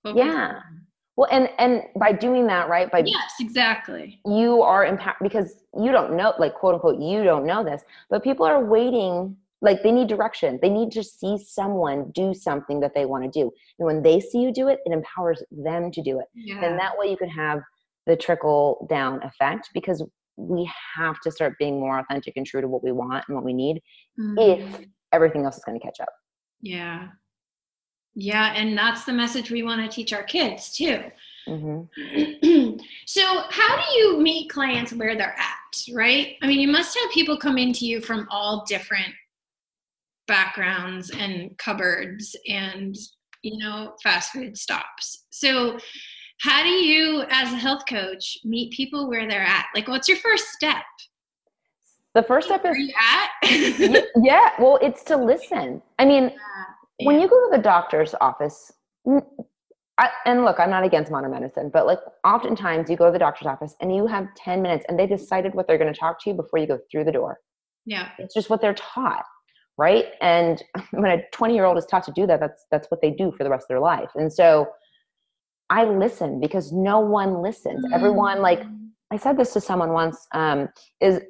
Focus 0.05 0.23
yeah. 0.25 0.53
On 0.55 0.87
well, 1.19 1.29
and 1.33 1.51
and 1.59 1.83
by 1.99 2.13
doing 2.13 2.47
that, 2.47 2.69
right? 2.69 2.89
By 2.93 3.01
yes, 3.05 3.33
exactly. 3.41 4.21
You 4.25 4.63
are 4.63 4.87
impact 4.87 5.21
because 5.21 5.65
you 5.77 5.91
don't 5.91 6.17
know, 6.17 6.33
like 6.39 6.55
quote 6.55 6.75
unquote, 6.75 7.01
you 7.01 7.25
don't 7.25 7.45
know 7.45 7.65
this, 7.65 7.83
but 8.09 8.23
people 8.23 8.47
are 8.47 8.65
waiting. 8.65 9.37
Like 9.61 9.83
they 9.83 9.91
need 9.91 10.07
direction. 10.07 10.61
They 10.63 10.69
need 10.71 10.93
to 10.93 11.03
see 11.03 11.37
someone 11.37 12.13
do 12.13 12.33
something 12.35 12.79
that 12.79 12.93
they 12.95 13.05
want 13.05 13.25
to 13.25 13.31
do, 13.31 13.51
and 13.81 13.87
when 13.87 14.01
they 14.01 14.21
see 14.21 14.39
you 14.39 14.53
do 14.53 14.69
it, 14.69 14.79
it 14.87 14.93
empowers 14.93 15.43
them 15.51 15.91
to 15.91 16.01
do 16.01 16.21
it. 16.21 16.27
Yeah. 16.37 16.65
And 16.65 16.79
that 16.79 16.97
way, 16.97 17.11
you 17.11 17.17
can 17.17 17.31
have 17.31 17.63
the 18.07 18.15
trickle 18.15 18.87
down 18.89 19.21
effect 19.25 19.71
because 19.75 20.05
we 20.37 20.71
have 20.95 21.21
to 21.23 21.33
start 21.33 21.59
being 21.59 21.81
more 21.81 21.99
authentic 21.99 22.37
and 22.37 22.47
true 22.47 22.61
to 22.61 22.69
what 22.69 22.85
we 22.85 22.93
want 22.93 23.25
and 23.27 23.35
what 23.35 23.45
we 23.45 23.53
need 23.53 23.83
mm-hmm. 24.21 24.39
if 24.39 24.87
everything 25.11 25.45
else 25.45 25.57
is 25.57 25.65
going 25.65 25.81
to 25.81 25.85
catch 25.85 25.99
up. 25.99 26.13
Yeah, 26.61 27.09
yeah, 28.21 28.53
and 28.57 28.77
that's 28.77 29.05
the 29.05 29.13
message 29.13 29.49
we 29.49 29.63
want 29.63 29.81
to 29.81 29.89
teach 29.89 30.13
our 30.13 30.25
kids 30.25 30.73
too. 30.73 31.05
Mm-hmm. 31.47 32.77
so, 33.07 33.43
how 33.49 33.77
do 33.77 33.97
you 33.97 34.21
meet 34.21 34.51
clients 34.51 34.93
where 34.93 35.17
they're 35.17 35.39
at, 35.39 35.95
right? 35.95 36.35
I 36.43 36.49
mean, 36.49 36.59
you 36.59 36.67
must 36.67 36.99
have 36.99 37.13
people 37.13 37.39
come 37.39 37.59
into 37.59 37.87
you 37.87 38.01
from 38.01 38.27
all 38.29 38.65
different 38.67 39.15
backgrounds 40.27 41.11
and 41.11 41.57
cupboards 41.59 42.35
and, 42.49 42.97
you 43.43 43.57
know, 43.59 43.95
fast 44.03 44.33
food 44.33 44.59
stops. 44.59 45.27
So, 45.31 45.79
how 46.41 46.65
do 46.65 46.71
you, 46.71 47.23
as 47.31 47.53
a 47.53 47.57
health 47.57 47.83
coach, 47.89 48.39
meet 48.45 48.73
people 48.73 49.09
where 49.09 49.29
they're 49.29 49.43
at? 49.43 49.67
Like, 49.77 49.87
what's 49.87 50.09
your 50.09 50.19
first 50.19 50.49
step? 50.49 50.83
The 52.17 52.25
first 52.25 52.49
step 52.49 52.63
is 52.63 52.65
where 52.65 52.77
you 52.77 52.93
at? 53.01 54.07
yeah, 54.25 54.51
well, 54.59 54.81
it's 54.83 55.05
to 55.05 55.17
listen. 55.17 55.83
I 56.01 56.05
mean, 56.05 56.25
yeah 56.25 56.65
when 57.03 57.21
you 57.21 57.29
go 57.29 57.51
to 57.51 57.57
the 57.57 57.63
doctor's 57.63 58.15
office, 58.21 58.73
I, 59.99 60.11
and 60.27 60.45
look, 60.45 60.61
I'm 60.61 60.71
not 60.71 60.85
against 60.85 61.11
modern 61.11 61.33
medicine, 61.33 61.71
but 61.73 61.87
like 61.87 61.99
oftentimes 62.25 62.89
you 62.89 62.97
go 62.97 63.07
to 63.07 63.13
the 63.13 63.19
doctor's 63.19 63.47
office 63.47 63.75
and 63.81 63.95
you 63.95 64.07
have 64.07 64.27
10 64.37 64.63
minutes 64.63 64.85
and 64.89 64.99
they 64.99 65.07
decided 65.07 65.55
what 65.55 65.67
they're 65.67 65.79
going 65.79 65.93
to 65.93 65.99
talk 65.99 66.23
to 66.23 66.31
you 66.31 66.37
before 66.37 66.59
you 66.61 66.67
go 66.67 66.79
through 66.91 67.05
the 67.05 67.13
door. 67.13 67.39
Yeah. 67.85 68.11
It's 68.19 68.35
just 68.35 68.49
what 68.49 68.61
they're 68.61 68.75
taught. 68.75 69.25
Right. 69.77 70.07
And 70.21 70.63
when 70.93 71.19
a 71.19 71.23
20 71.33 71.55
year 71.55 71.65
old 71.65 71.79
is 71.79 71.87
taught 71.87 72.05
to 72.05 72.13
do 72.13 72.27
that, 72.27 72.41
that's, 72.41 72.67
that's 72.71 72.89
what 72.91 73.01
they 73.01 73.11
do 73.11 73.33
for 73.37 73.45
the 73.45 73.51
rest 73.51 73.65
of 73.65 73.69
their 73.69 73.81
life. 73.81 74.11
And 74.15 74.33
so 74.33 74.69
I 75.71 75.85
listen 75.85 76.41
because 76.41 76.73
no 76.73 77.01
one 77.01 77.43
listens. 77.43 77.85
Mm-hmm. 77.85 77.95
Everyone, 77.95 78.41
like 78.41 78.63
I 79.11 79.17
said 79.17 79.37
this 79.37 79.53
to 79.55 79.61
someone 79.61 79.93
once, 79.93 80.27
um, 80.33 80.69
is 81.01 81.21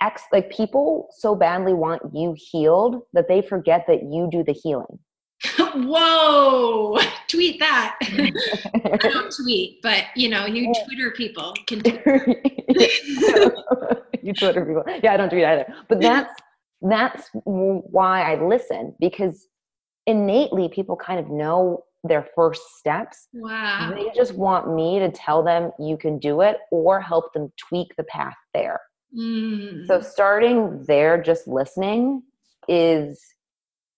ex 0.00 0.22
like 0.32 0.50
people 0.50 1.08
so 1.16 1.34
badly 1.34 1.72
want 1.72 2.02
you 2.12 2.34
healed 2.36 3.02
that 3.12 3.28
they 3.28 3.42
forget 3.42 3.84
that 3.86 4.02
you 4.02 4.28
do 4.30 4.42
the 4.44 4.52
healing. 4.52 4.98
Whoa! 5.58 6.98
Tweet 7.28 7.58
that. 7.60 7.96
I 8.02 8.96
don't 9.00 9.34
tweet, 9.34 9.82
but 9.82 10.04
you 10.14 10.28
know, 10.28 10.46
you 10.46 10.72
Twitter 10.86 11.10
people 11.10 11.54
can. 11.66 11.82
you 14.22 14.32
Twitter 14.32 14.64
people, 14.64 14.84
yeah, 15.02 15.12
I 15.12 15.16
don't 15.16 15.28
tweet 15.28 15.44
either. 15.44 15.66
But 15.88 16.00
that's 16.00 16.32
that's 16.82 17.30
why 17.44 18.32
I 18.32 18.42
listen 18.42 18.94
because 19.00 19.48
innately 20.06 20.68
people 20.68 20.96
kind 20.96 21.18
of 21.18 21.28
know 21.28 21.84
their 22.04 22.26
first 22.34 22.62
steps. 22.78 23.28
Wow. 23.32 23.92
They 23.94 24.10
just 24.14 24.34
want 24.34 24.74
me 24.74 24.98
to 25.00 25.10
tell 25.10 25.42
them 25.42 25.72
you 25.78 25.96
can 25.96 26.18
do 26.18 26.40
it 26.42 26.58
or 26.70 27.00
help 27.00 27.32
them 27.32 27.52
tweak 27.56 27.94
the 27.96 28.04
path 28.04 28.36
there. 28.54 28.80
Mm. 29.14 29.86
So 29.86 30.00
starting 30.00 30.84
there, 30.86 31.20
just 31.20 31.46
listening 31.46 32.22
is 32.68 33.22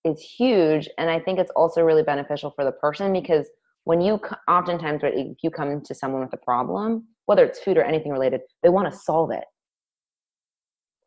is 0.05 0.21
huge, 0.21 0.89
and 0.97 1.11
I 1.11 1.19
think 1.19 1.39
it's 1.39 1.51
also 1.57 1.83
really 1.83 2.03
beneficial 2.03 2.51
for 2.51 2.65
the 2.65 2.73
person 2.73 3.13
because 3.13 3.49
when 3.85 4.01
you 4.01 4.21
oftentimes 4.49 5.01
if 5.03 5.39
you 5.43 5.51
come 5.51 5.81
to 5.83 5.95
someone 5.95 6.21
with 6.21 6.33
a 6.33 6.39
problem, 6.39 7.07
whether 7.27 7.45
it's 7.45 7.59
food 7.59 7.79
or 7.79 7.83
anything 7.83 8.13
related, 8.13 8.43
they 8.63 8.69
want 8.69 8.91
to 8.93 8.99
solve 8.99 9.31
it. 9.31 9.45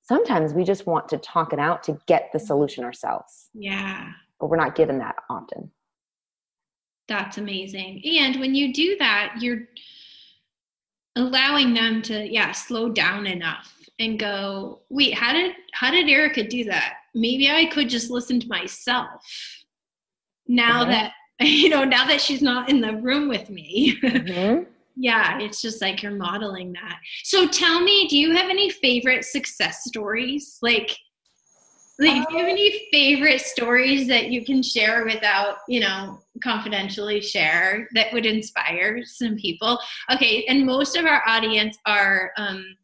Sometimes 0.02 0.54
we 0.54 0.64
just 0.64 0.88
want 0.88 1.08
to 1.10 1.18
talk 1.18 1.54
it 1.54 1.60
out 1.60 1.84
to 1.84 1.98
get 2.08 2.32
the 2.34 2.40
solution 2.40 2.84
ourselves. 2.84 3.50
Yeah. 3.54 4.10
But 4.40 4.48
we're 4.48 4.58
not 4.58 4.76
given 4.76 4.98
that 4.98 5.16
often. 5.30 5.72
That's 7.08 7.38
amazing. 7.38 8.02
And 8.18 8.40
when 8.40 8.56
you 8.56 8.74
do 8.74 8.98
that, 8.98 9.36
you're 9.40 9.68
allowing 11.16 11.74
them 11.74 12.02
to 12.02 12.32
yeah 12.32 12.52
slow 12.52 12.90
down 12.90 13.28
enough 13.28 13.81
and 14.02 14.20
go 14.20 14.82
wait 14.90 15.14
how 15.14 15.32
did 15.32 15.54
how 15.74 15.92
did 15.92 16.10
erica 16.10 16.44
do 16.44 16.64
that 16.66 16.96
maybe 17.16 17.50
i 17.50 17.66
could 17.66 17.88
just 17.88 18.10
listen 18.10 18.40
to 18.40 18.48
myself 18.48 19.24
now 20.48 20.84
that 20.84 21.14
you 21.42 21.70
know, 21.70 21.84
now 21.84 22.06
that 22.08 22.22
she's 22.22 22.42
not 22.42 22.70
in 22.70 22.82
the 22.82 22.96
room 22.98 23.28
with 23.28 23.50
me. 23.50 23.98
Mhm. 24.02 24.68
yeah, 24.96 25.40
it's 25.40 25.62
just 25.62 25.82
like 25.82 26.04
you're 26.04 26.12
modeling 26.12 26.74
that. 26.74 27.00
So 27.24 27.48
tell 27.48 27.82
me, 27.82 28.08
do 28.08 28.18
you 28.18 28.36
have 28.36 28.50
any 28.50 28.70
favorite 28.70 29.26
success 29.26 29.84
stories? 29.86 30.60
Like, 30.62 30.96
like 32.00 32.28
do 32.28 32.36
you 32.36 32.40
have 32.40 32.50
any 32.50 32.88
favorite 32.92 33.42
stories 33.42 34.08
that 34.08 34.28
you 34.28 34.46
can 34.46 34.62
share 34.62 35.06
without, 35.06 35.58
you 35.68 35.80
know, 35.80 36.20
confidentially 36.44 37.22
share 37.22 37.88
that 37.94 38.14
would 38.14 38.26
inspire 38.26 39.04
some 39.06 39.36
people? 39.36 39.80
Okay, 40.12 40.46
and 40.46 40.66
most 40.66 40.96
of 40.96 41.06
our 41.06 41.24
audience 41.28 41.78
are 41.86 42.32
um, 42.38 42.76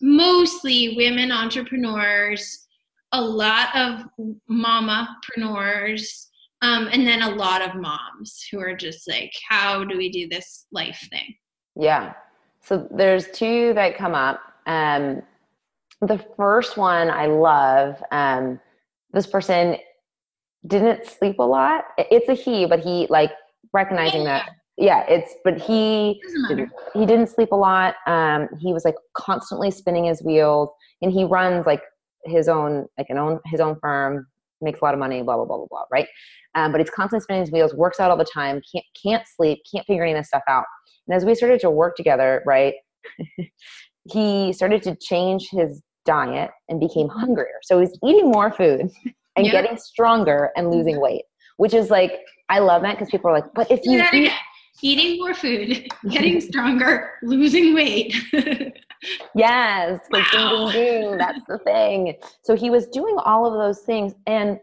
mostly 0.00 0.96
women 0.96 1.32
entrepreneurs, 1.32 2.66
a 3.12 3.20
lot 3.20 3.74
of 3.76 4.04
mamapreneurs, 4.50 6.26
um, 6.62 6.88
and 6.92 7.06
then 7.06 7.22
a 7.22 7.30
lot 7.30 7.62
of 7.62 7.74
moms 7.74 8.44
who 8.50 8.60
are 8.60 8.76
just 8.76 9.08
like, 9.08 9.32
how 9.48 9.84
do 9.84 9.96
we 9.96 10.10
do 10.10 10.28
this 10.28 10.66
life 10.72 11.06
thing? 11.10 11.34
Yeah. 11.76 12.12
So 12.62 12.86
there's 12.90 13.28
two 13.30 13.72
that 13.74 13.96
come 13.96 14.14
up. 14.14 14.40
Um, 14.66 15.22
the 16.02 16.24
first 16.36 16.76
one 16.76 17.10
I 17.10 17.26
love. 17.26 18.02
Um, 18.10 18.60
this 19.12 19.26
person 19.26 19.76
didn't 20.66 21.06
sleep 21.06 21.38
a 21.38 21.44
lot. 21.44 21.84
It's 21.96 22.28
a 22.28 22.34
he, 22.34 22.66
but 22.66 22.80
he 22.80 23.06
like 23.08 23.32
recognizing 23.72 24.24
that. 24.24 24.50
Yeah, 24.76 25.04
it's 25.08 25.34
but 25.44 25.58
he 25.60 26.20
didn't, 26.48 26.70
he 26.94 27.06
didn't 27.06 27.26
sleep 27.28 27.52
a 27.52 27.56
lot. 27.56 27.96
Um, 28.06 28.48
he 28.60 28.72
was 28.72 28.84
like 28.84 28.94
constantly 29.14 29.70
spinning 29.70 30.04
his 30.04 30.22
wheels, 30.22 30.70
and 31.02 31.12
he 31.12 31.24
runs 31.24 31.66
like 31.66 31.82
his 32.24 32.48
own 32.48 32.86
like 32.96 33.06
an 33.10 33.18
own 33.18 33.40
his 33.46 33.60
own 33.60 33.76
firm, 33.80 34.26
makes 34.60 34.80
a 34.80 34.84
lot 34.84 34.94
of 34.94 35.00
money, 35.00 35.22
blah 35.22 35.36
blah 35.36 35.44
blah 35.44 35.58
blah 35.58 35.66
blah, 35.68 35.84
right? 35.92 36.06
Um, 36.54 36.72
but 36.72 36.80
he's 36.80 36.90
constantly 36.90 37.22
spinning 37.22 37.42
his 37.42 37.52
wheels, 37.52 37.74
works 37.74 38.00
out 38.00 38.10
all 38.10 38.16
the 38.16 38.24
time, 38.24 38.60
can't 38.72 38.84
can't 39.02 39.24
sleep, 39.36 39.60
can't 39.72 39.86
figure 39.86 40.02
any 40.02 40.12
of 40.12 40.18
this 40.18 40.28
stuff 40.28 40.42
out. 40.48 40.64
And 41.06 41.16
as 41.16 41.24
we 41.24 41.34
started 41.34 41.60
to 41.60 41.70
work 41.70 41.96
together, 41.96 42.42
right, 42.46 42.74
he 44.10 44.52
started 44.52 44.82
to 44.84 44.96
change 45.00 45.48
his 45.50 45.82
diet 46.06 46.50
and 46.68 46.80
became 46.80 47.08
hungrier. 47.08 47.58
So 47.62 47.80
he's 47.80 47.92
eating 48.06 48.30
more 48.30 48.50
food 48.50 48.90
and 49.36 49.46
Yeah. 49.46 49.52
getting 49.52 49.76
stronger 49.76 50.50
and 50.56 50.70
losing 50.70 51.00
weight, 51.00 51.24
which 51.58 51.74
is 51.74 51.90
like 51.90 52.12
I 52.48 52.58
love 52.60 52.82
that 52.82 52.96
because 52.96 53.10
people 53.10 53.30
are 53.30 53.34
like, 53.34 53.44
but 53.54 53.70
if 53.70 53.80
you 53.84 54.02
eat. 54.12 54.32
Eating 54.82 55.18
more 55.18 55.34
food, 55.34 55.86
getting 56.10 56.40
stronger, 56.40 57.10
losing 57.22 57.74
weight. 57.74 58.14
yes, 59.34 60.00
Wow. 60.10 60.20
ding, 60.32 60.72
ding, 60.72 60.72
ding, 60.72 61.18
that's 61.18 61.40
the 61.48 61.58
thing. 61.58 62.14
So 62.42 62.54
he 62.54 62.70
was 62.70 62.86
doing 62.88 63.16
all 63.24 63.46
of 63.46 63.54
those 63.54 63.80
things. 63.84 64.14
And 64.26 64.58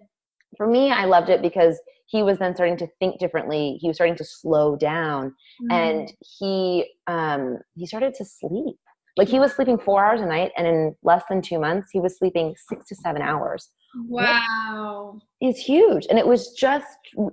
for 0.58 0.68
me, 0.68 0.92
I 0.92 1.06
loved 1.06 1.30
it 1.30 1.42
because 1.42 1.80
he 2.06 2.24
was 2.24 2.38
then 2.38 2.56
starting 2.56 2.78
to 2.78 2.88
think 3.00 3.20
differently. 3.20 3.78
He 3.82 3.88
was 3.88 3.98
starting 3.98 4.16
to 4.18 4.24
slow 4.26 4.76
down 4.76 5.36
Mm. 5.62 5.72
and 5.74 6.14
he 6.40 6.86
um 7.08 7.58
he 7.76 7.86
started 7.88 8.14
to 8.16 8.26
sleep. 8.26 8.78
Like 9.18 9.28
he 9.28 9.40
was 9.40 9.52
sleeping 9.54 9.80
four 9.80 10.06
hours 10.06 10.22
a 10.22 10.28
night, 10.28 10.52
and 10.56 10.68
in 10.68 10.96
less 11.02 11.24
than 11.28 11.42
two 11.42 11.58
months, 11.60 11.90
he 11.92 12.00
was 12.00 12.16
sleeping 12.20 12.54
six 12.70 12.86
to 12.90 12.96
seven 12.96 13.22
hours. 13.24 13.72
wow. 14.08 15.20
It's 15.42 15.60
huge. 15.60 16.06
And 16.10 16.20
it 16.20 16.28
was 16.28 16.52
just 16.54 16.86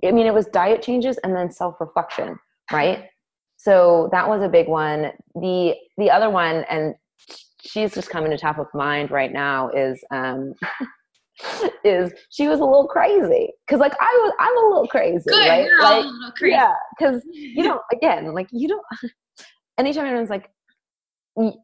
I 0.03 0.11
mean, 0.11 0.25
it 0.25 0.33
was 0.33 0.47
diet 0.47 0.81
changes 0.81 1.17
and 1.23 1.35
then 1.35 1.51
self-reflection, 1.51 2.37
right? 2.71 3.05
So 3.57 4.09
that 4.11 4.27
was 4.27 4.41
a 4.43 4.49
big 4.49 4.67
one. 4.67 5.11
The 5.35 5.75
the 5.97 6.11
other 6.11 6.29
one, 6.29 6.65
and 6.69 6.95
she's 7.61 7.93
just 7.93 8.09
coming 8.09 8.31
to 8.31 8.37
top 8.37 8.57
of 8.59 8.67
mind 8.73 9.11
right 9.11 9.31
now, 9.31 9.69
is 9.69 10.03
um 10.11 10.53
is 11.83 12.13
she 12.29 12.47
was 12.47 12.59
a 12.59 12.63
little 12.65 12.87
crazy. 12.87 13.51
Cause 13.69 13.79
like 13.79 13.93
I 13.99 14.21
was 14.23 14.33
I'm 14.39 14.57
a 14.57 14.67
little 14.69 14.87
crazy, 14.87 15.23
Good. 15.27 15.47
right? 15.47 15.69
Like 15.81 16.03
a 16.03 16.07
little 16.07 16.31
crazy. 16.31 16.51
yeah, 16.51 16.73
because 16.97 17.21
you 17.31 17.63
know, 17.63 17.81
again, 17.91 18.33
like 18.33 18.47
you 18.51 18.67
don't 18.67 18.85
anytime 19.77 20.05
anyone's 20.05 20.29
like 20.29 20.49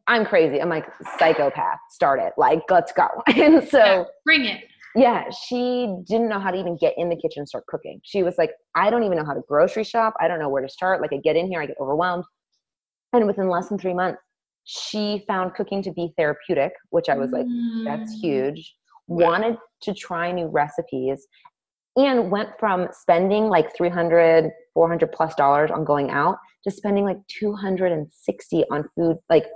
I'm 0.06 0.26
crazy, 0.26 0.60
I'm 0.60 0.68
like 0.68 0.86
psychopath, 1.18 1.78
start 1.90 2.20
it. 2.20 2.32
Like, 2.36 2.60
let's 2.70 2.92
go. 2.92 3.06
And 3.34 3.66
so 3.68 3.78
Yeah, 3.78 4.04
Bring 4.24 4.44
it. 4.44 4.64
Yeah, 4.94 5.24
she 5.30 5.94
didn't 6.06 6.28
know 6.28 6.38
how 6.38 6.50
to 6.50 6.58
even 6.58 6.76
get 6.76 6.94
in 6.96 7.08
the 7.08 7.16
kitchen 7.16 7.40
and 7.40 7.48
start 7.48 7.64
cooking. 7.66 8.00
She 8.04 8.22
was 8.22 8.34
like, 8.38 8.50
I 8.74 8.90
don't 8.90 9.04
even 9.04 9.16
know 9.18 9.24
how 9.24 9.34
to 9.34 9.42
grocery 9.48 9.84
shop. 9.84 10.14
I 10.20 10.28
don't 10.28 10.38
know 10.38 10.48
where 10.48 10.62
to 10.62 10.68
start. 10.68 11.00
Like, 11.00 11.12
I 11.12 11.16
get 11.16 11.36
in 11.36 11.46
here, 11.48 11.60
I 11.62 11.66
get 11.66 11.76
overwhelmed. 11.80 12.24
And 13.12 13.26
within 13.26 13.48
less 13.48 13.68
than 13.68 13.78
three 13.78 13.94
months, 13.94 14.20
she 14.64 15.24
found 15.26 15.54
cooking 15.54 15.82
to 15.82 15.92
be 15.92 16.12
therapeutic, 16.16 16.72
which 16.90 17.08
I 17.08 17.16
was 17.16 17.32
like, 17.32 17.46
that's 17.84 18.14
Mm. 18.16 18.20
huge. 18.20 18.76
Wow. 19.08 19.30
Wanted 19.30 19.58
to 19.82 19.94
try 19.94 20.30
new 20.30 20.46
recipes 20.46 21.26
and 21.96 22.30
went 22.30 22.50
from 22.58 22.88
spending 22.92 23.48
like 23.48 23.74
300, 23.76 24.50
400 24.74 25.12
plus 25.12 25.34
dollars 25.34 25.70
on 25.70 25.84
going 25.84 26.10
out 26.10 26.38
to 26.64 26.70
spending 26.70 27.04
like 27.04 27.18
260 27.28 28.64
on 28.70 28.88
food, 28.94 29.18
like 29.28 29.46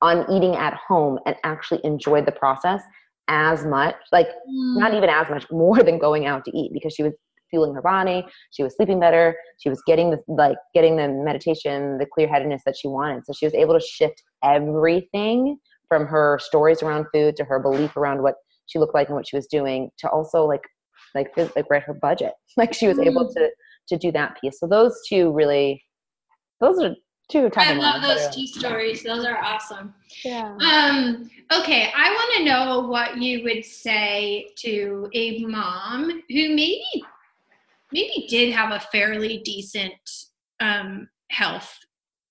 on 0.00 0.24
eating 0.32 0.56
at 0.56 0.74
home 0.74 1.18
and 1.26 1.36
actually 1.44 1.80
enjoyed 1.84 2.24
the 2.26 2.32
process 2.32 2.82
as 3.28 3.64
much. 3.64 3.94
Like, 4.12 4.28
not 4.48 4.92
Mm. 4.92 4.96
even 4.96 5.10
as 5.10 5.28
much 5.30 5.46
more 5.50 5.82
than 5.82 5.98
going 5.98 6.26
out 6.26 6.44
to 6.46 6.56
eat 6.56 6.72
because 6.72 6.92
she 6.94 7.02
was 7.02 7.12
fueling 7.50 7.72
her 7.74 7.80
body 7.80 8.22
she 8.50 8.62
was 8.62 8.76
sleeping 8.76 9.00
better 9.00 9.34
she 9.58 9.70
was 9.70 9.80
getting 9.86 10.10
the 10.10 10.18
like 10.28 10.58
getting 10.74 10.96
the 10.96 11.08
meditation 11.08 11.96
the 11.96 12.04
clear-headedness 12.04 12.60
that 12.66 12.76
she 12.76 12.86
wanted 12.88 13.24
so 13.24 13.32
she 13.32 13.46
was 13.46 13.54
able 13.54 13.72
to 13.72 13.80
shift 13.80 14.22
everything 14.44 15.56
from 15.88 16.04
her 16.06 16.38
stories 16.42 16.82
around 16.82 17.06
food 17.10 17.36
to 17.36 17.44
her 17.44 17.58
belief 17.58 17.96
around 17.96 18.22
what 18.22 18.34
she 18.66 18.78
looked 18.78 18.94
like 18.94 19.08
and 19.08 19.16
what 19.16 19.26
she 19.26 19.34
was 19.34 19.46
doing 19.46 19.88
to 19.98 20.06
also 20.10 20.44
like 20.44 20.60
like 21.14 21.28
like 21.56 21.64
write 21.70 21.82
her 21.82 21.94
budget 21.94 22.32
like 22.58 22.74
she 22.74 22.86
was 22.86 22.98
able 22.98 23.24
Mm. 23.26 23.32
to 23.34 23.50
to 23.88 23.96
do 23.96 24.12
that 24.12 24.36
piece 24.38 24.60
so 24.60 24.66
those 24.66 24.94
two 25.08 25.32
really 25.32 25.82
those 26.60 26.78
are 26.82 26.94
two 27.28 27.50
I 27.56 27.74
love 27.74 28.02
those 28.02 28.26
are- 28.26 28.32
two 28.32 28.46
stories. 28.46 29.02
Those 29.02 29.24
are 29.24 29.36
awesome. 29.38 29.94
yeah 30.24 30.56
Um, 30.60 31.30
okay, 31.52 31.92
I 31.94 32.10
want 32.10 32.34
to 32.38 32.44
know 32.44 32.80
what 32.88 33.18
you 33.18 33.42
would 33.44 33.64
say 33.64 34.50
to 34.60 35.08
a 35.14 35.44
mom 35.44 36.10
who 36.28 36.48
maybe 36.54 36.84
maybe 37.92 38.26
did 38.28 38.52
have 38.54 38.72
a 38.72 38.80
fairly 38.80 39.38
decent 39.38 39.92
um, 40.60 41.08
health 41.30 41.78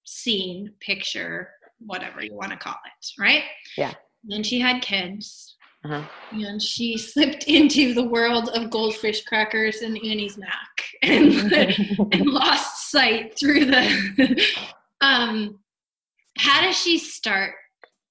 scene 0.04 0.74
picture, 0.80 1.50
whatever 1.80 2.24
you 2.24 2.34
want 2.34 2.52
to 2.52 2.58
call 2.58 2.76
it, 2.86 3.08
right? 3.22 3.44
Yeah. 3.78 3.94
Then 4.24 4.44
she 4.44 4.60
had 4.60 4.82
kids. 4.82 5.56
Uh-huh. 5.86 6.02
And 6.32 6.62
she 6.62 6.98
slipped 7.12 7.44
into 7.46 7.94
the 7.94 8.04
world 8.04 8.50
of 8.50 8.70
goldfish 8.70 9.24
crackers 9.26 9.78
and 9.82 9.96
Annie's 9.98 10.38
Mac 10.38 10.52
and, 11.02 11.52
and 12.14 12.26
lost 12.26 12.92
sight 12.92 13.38
through 13.40 13.66
the. 13.66 14.44
Um, 15.02 15.60
how 16.38 16.62
does 16.62 16.78
she 16.78 16.98
start 16.98 17.54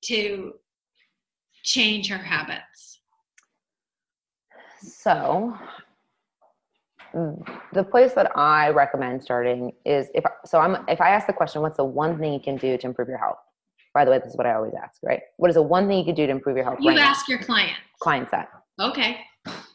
to 0.04 0.54
change 1.62 2.08
her 2.08 2.18
habits? 2.18 3.00
So, 4.80 5.56
mm, 7.14 7.60
the 7.72 7.82
place 7.82 8.12
that 8.14 8.36
I 8.36 8.70
recommend 8.70 9.22
starting 9.22 9.72
is 9.84 10.08
if 10.14 10.24
so. 10.44 10.58
I'm 10.58 10.84
if 10.88 11.00
I 11.00 11.10
ask 11.10 11.26
the 11.26 11.32
question, 11.32 11.62
what's 11.62 11.76
the 11.76 11.84
one 11.84 12.18
thing 12.18 12.32
you 12.32 12.40
can 12.40 12.56
do 12.56 12.76
to 12.76 12.86
improve 12.86 13.08
your 13.08 13.18
health? 13.18 13.38
By 13.94 14.04
the 14.04 14.10
way, 14.10 14.18
this 14.18 14.28
is 14.28 14.36
what 14.36 14.46
I 14.46 14.54
always 14.54 14.74
ask, 14.80 14.98
right? 15.02 15.22
What 15.38 15.48
is 15.48 15.54
the 15.54 15.62
one 15.62 15.88
thing 15.88 15.98
you 15.98 16.04
could 16.04 16.16
do 16.16 16.26
to 16.26 16.32
improve 16.32 16.56
your 16.56 16.64
health? 16.64 16.78
You 16.80 16.90
right 16.90 16.96
now? 16.96 17.08
ask 17.08 17.28
your 17.28 17.38
client. 17.38 17.78
Client 18.00 18.28
set. 18.30 18.48
Okay. 18.78 19.18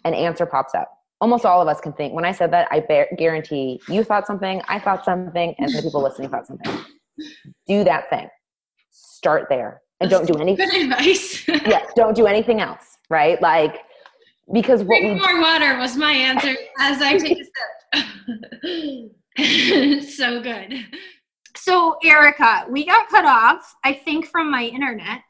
An 0.05 0.13
answer 0.13 0.45
pops 0.45 0.75
up. 0.75 0.91
Almost 1.19 1.45
all 1.45 1.61
of 1.61 1.67
us 1.67 1.81
can 1.81 1.93
think. 1.93 2.13
When 2.13 2.25
I 2.25 2.31
said 2.31 2.51
that, 2.53 2.67
I 2.71 2.81
bear, 2.81 3.07
guarantee 3.17 3.81
you 3.87 4.03
thought 4.03 4.27
something, 4.27 4.61
I 4.67 4.79
thought 4.79 5.03
something, 5.05 5.55
and 5.57 5.73
the 5.73 5.81
people 5.81 6.03
listening 6.03 6.29
thought 6.29 6.47
something. 6.47 6.85
Do 7.67 7.83
that 7.83 8.09
thing. 8.09 8.27
Start 8.89 9.47
there, 9.49 9.81
and 9.99 10.09
don't 10.09 10.27
do 10.27 10.35
anything. 10.39 10.69
Good 10.69 10.91
advice. 10.91 11.47
Yeah, 11.47 11.85
don't 11.95 12.15
do 12.15 12.25
anything 12.27 12.61
else, 12.61 12.97
right? 13.09 13.41
Like 13.41 13.81
because 14.51 14.83
what 14.83 14.99
Drink 14.99 15.21
we 15.21 15.27
more 15.27 15.41
water 15.41 15.77
was 15.77 15.95
my 15.95 16.11
answer 16.11 16.55
as 16.79 17.01
I 17.01 17.17
take 17.17 17.39
a 17.39 17.45
sip. 19.37 20.09
so 20.09 20.41
good. 20.41 20.85
So, 21.55 21.97
Erica, 22.03 22.65
we 22.69 22.85
got 22.85 23.07
cut 23.09 23.25
off, 23.25 23.75
I 23.83 23.93
think, 23.93 24.25
from 24.25 24.49
my 24.51 24.63
internet 24.63 25.21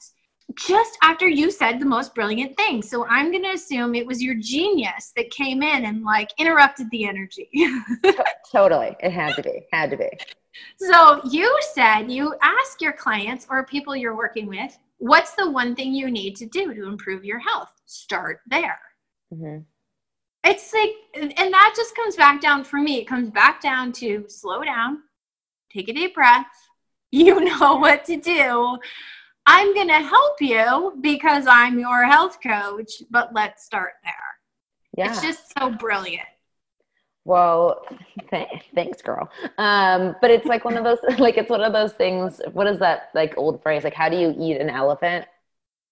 just 0.56 0.98
after 1.02 1.28
you 1.28 1.52
said 1.52 1.80
the 1.80 1.86
most 1.86 2.16
brilliant 2.16 2.56
thing. 2.58 2.82
So, 2.82 3.06
I'm 3.08 3.32
going 3.32 3.44
to 3.44 3.52
assume 3.52 3.96
it 3.96 4.06
was 4.06 4.22
your 4.22 4.36
genius 4.36 5.12
that 5.16 5.30
came 5.32 5.62
in 5.64 5.86
and 5.86 6.04
like 6.04 6.30
interrupted 6.38 6.90
the 6.92 7.06
energy. 7.06 7.50
totally, 8.52 8.96
it 9.00 9.12
had 9.12 9.36
to 9.36 9.44
be, 9.44 9.64
had 9.72 9.92
to 9.92 9.98
be. 9.98 10.10
so, 10.78 11.22
you 11.30 11.58
said 11.74 12.12
you 12.12 12.36
ask 12.42 12.82
your 12.82 12.94
clients 12.94 13.48
or 13.50 13.66
people 13.66 13.96
you're 13.96 14.16
working 14.16 14.48
with, 14.48 14.78
what's 14.98 15.34
the 15.36 15.50
one 15.50 15.76
thing 15.76 15.94
you 15.94 16.10
need 16.10 16.36
to 16.38 16.46
do 16.46 16.74
to 16.74 16.88
improve 16.88 17.26
your 17.26 17.40
health? 17.40 17.72
Start 17.86 18.42
there. 18.50 18.80
hmm 19.34 19.60
it's 20.44 20.74
like 20.74 20.92
and 21.38 21.54
that 21.54 21.74
just 21.76 21.96
comes 21.96 22.16
back 22.16 22.42
down 22.42 22.64
for 22.64 22.78
me 22.78 22.98
it 22.98 23.06
comes 23.06 23.30
back 23.30 23.62
down 23.62 23.92
to 23.92 24.26
slow 24.28 24.64
down 24.64 25.00
take 25.72 25.88
a 25.88 25.94
deep 25.94 26.16
breath 26.16 26.48
you 27.12 27.40
know 27.44 27.76
what 27.76 28.06
to 28.06 28.18
do 28.18 28.78
i'm 29.54 29.74
going 29.74 29.88
to 29.88 30.02
help 30.16 30.42
you 30.42 30.94
because 31.02 31.46
i'm 31.48 31.78
your 31.80 32.04
health 32.06 32.38
coach 32.42 32.92
but 33.10 33.34
let's 33.34 33.64
start 33.64 33.94
there 34.04 34.30
Yeah. 34.98 35.10
it's 35.12 35.22
just 35.22 35.44
so 35.58 35.70
brilliant 35.72 36.28
Well, 37.24 37.86
th- 38.32 38.48
thanks, 38.74 39.00
girl. 39.04 39.30
Um, 39.60 40.16
but 40.22 40.32
it's 40.32 40.48
like 40.48 40.66
one 40.66 40.76
of 40.76 40.84
those, 40.84 40.98
like 41.20 41.38
it's 41.38 41.52
one 41.52 41.62
of 41.62 41.72
those 41.72 41.94
things. 41.94 42.42
What 42.58 42.66
is 42.66 42.80
that 42.80 43.10
like 43.14 43.38
old 43.38 43.62
phrase? 43.62 43.84
Like, 43.84 43.94
how 43.94 44.10
do 44.10 44.18
you 44.18 44.34
eat 44.46 44.58
an 44.60 44.72
elephant? 44.72 45.26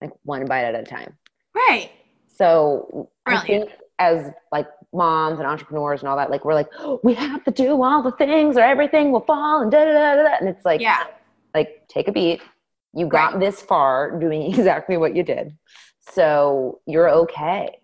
Like 0.02 0.12
one 0.24 0.44
bite 0.48 0.64
at 0.66 0.74
a 0.74 0.82
time. 0.82 1.12
Right. 1.54 1.92
So 2.28 3.10
Brilliant. 3.26 3.44
I 3.44 3.48
think 3.48 3.70
as 4.00 4.32
like 4.52 4.68
moms 4.92 5.38
and 5.38 5.48
entrepreneurs 5.48 6.00
and 6.02 6.10
all 6.10 6.18
that, 6.18 6.32
like 6.32 6.44
we're 6.46 6.56
like, 6.62 6.70
oh, 6.80 7.00
we 7.04 7.14
have 7.14 7.44
to 7.44 7.52
do 7.52 7.80
all 7.84 8.02
the 8.02 8.12
things 8.14 8.58
or 8.58 8.62
everything 8.62 9.12
will 9.12 9.22
fall 9.32 9.62
and 9.62 9.70
da 9.72 9.86
da 9.86 9.94
da 9.94 10.16
da. 10.24 10.36
And 10.40 10.50
it's 10.50 10.66
like, 10.66 10.82
Yeah. 10.82 11.04
like 11.54 11.88
take 11.90 12.08
a 12.08 12.12
beat. 12.12 12.42
You 12.94 13.08
got 13.08 13.34
Right. 13.34 13.40
this 13.40 13.62
far 13.62 14.20
doing 14.20 14.42
exactly 14.54 14.98
what 14.98 15.16
you 15.16 15.24
did. 15.24 15.58
So 16.00 16.80
you're 16.86 17.10
okay. 17.10 17.78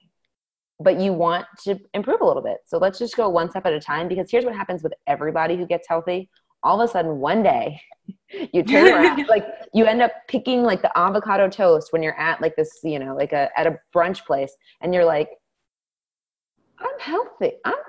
But 0.80 1.00
you 1.00 1.14
want 1.14 1.46
to 1.64 1.80
improve 1.94 2.20
a 2.22 2.26
little 2.26 2.42
bit. 2.44 2.58
So 2.66 2.78
let's 2.78 3.00
just 3.00 3.16
go 3.16 3.30
one 3.30 3.50
step 3.50 3.66
at 3.66 3.74
a 3.74 3.80
time 3.80 4.08
because 4.10 4.30
here's 4.30 4.44
what 4.44 4.56
happens 4.56 4.84
with 4.84 4.94
everybody 5.08 5.56
who 5.56 5.66
gets 5.66 5.88
healthy. 5.88 6.30
All 6.64 6.82
of 6.82 6.90
a 6.90 6.92
sudden, 6.92 7.18
one 7.20 7.44
day, 7.44 7.80
you 8.54 8.64
turn 8.64 8.88
around, 8.88 9.26
like 9.30 9.46
you 9.74 9.86
end 9.86 10.02
up 10.02 10.12
picking 10.28 10.64
like 10.64 10.82
the 10.82 10.92
avocado 10.98 11.48
toast 11.50 11.94
when 11.94 12.04
you're 12.04 12.20
at 12.20 12.42
like 12.42 12.56
this, 12.58 12.80
you 12.84 13.00
know, 13.00 13.16
like 13.16 13.32
a 13.32 13.50
at 13.58 13.68
a 13.68 13.80
brunch 13.96 14.26
place, 14.26 14.54
and 14.82 14.94
you're 14.94 15.06
like, 15.06 15.30
I'm 16.80 17.00
healthy. 17.00 17.54
I'm, 17.64 17.74
I'm 17.74 17.80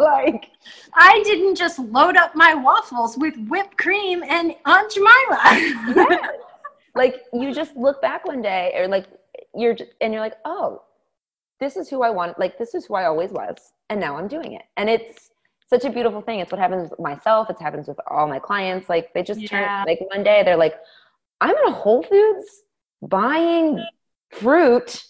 like 0.00 0.46
I 0.94 1.20
didn't 1.24 1.54
just 1.56 1.78
load 1.78 2.16
up 2.16 2.34
my 2.34 2.54
waffles 2.54 3.16
with 3.16 3.34
whipped 3.48 3.76
cream 3.78 4.22
and 4.28 4.54
Aunt 4.64 4.92
Jemima. 4.92 6.18
like 6.94 7.22
you 7.32 7.52
just 7.54 7.76
look 7.76 8.00
back 8.02 8.26
one 8.26 8.42
day 8.42 8.72
or 8.76 8.88
like 8.88 9.06
you're 9.54 9.74
j- 9.74 9.90
and 10.00 10.12
you're 10.12 10.22
like 10.22 10.36
oh 10.44 10.82
this 11.60 11.76
is 11.76 11.88
who 11.88 12.02
i 12.02 12.10
want 12.10 12.38
like 12.38 12.58
this 12.58 12.74
is 12.74 12.86
who 12.86 12.94
i 12.94 13.04
always 13.04 13.30
was 13.30 13.72
and 13.90 14.00
now 14.00 14.16
i'm 14.16 14.28
doing 14.28 14.52
it. 14.54 14.62
And 14.76 14.88
it's 14.90 15.30
such 15.68 15.84
a 15.84 15.90
beautiful 15.90 16.20
thing. 16.20 16.38
It's 16.38 16.52
what 16.52 16.60
happens 16.60 16.90
with 16.90 17.00
myself. 17.00 17.50
It 17.50 17.60
happens 17.60 17.88
with 17.88 17.98
all 18.08 18.28
my 18.28 18.38
clients. 18.38 18.88
Like 18.88 19.12
they 19.14 19.24
just 19.24 19.40
Yeah. 19.40 19.48
turn 19.48 19.84
like 19.86 20.00
one 20.14 20.22
day 20.22 20.42
they're 20.44 20.56
like 20.56 20.74
i'm 21.40 21.50
in 21.50 21.64
a 21.66 21.72
whole 21.72 22.02
foods 22.02 22.62
buying 23.02 23.84
fruit 24.30 25.04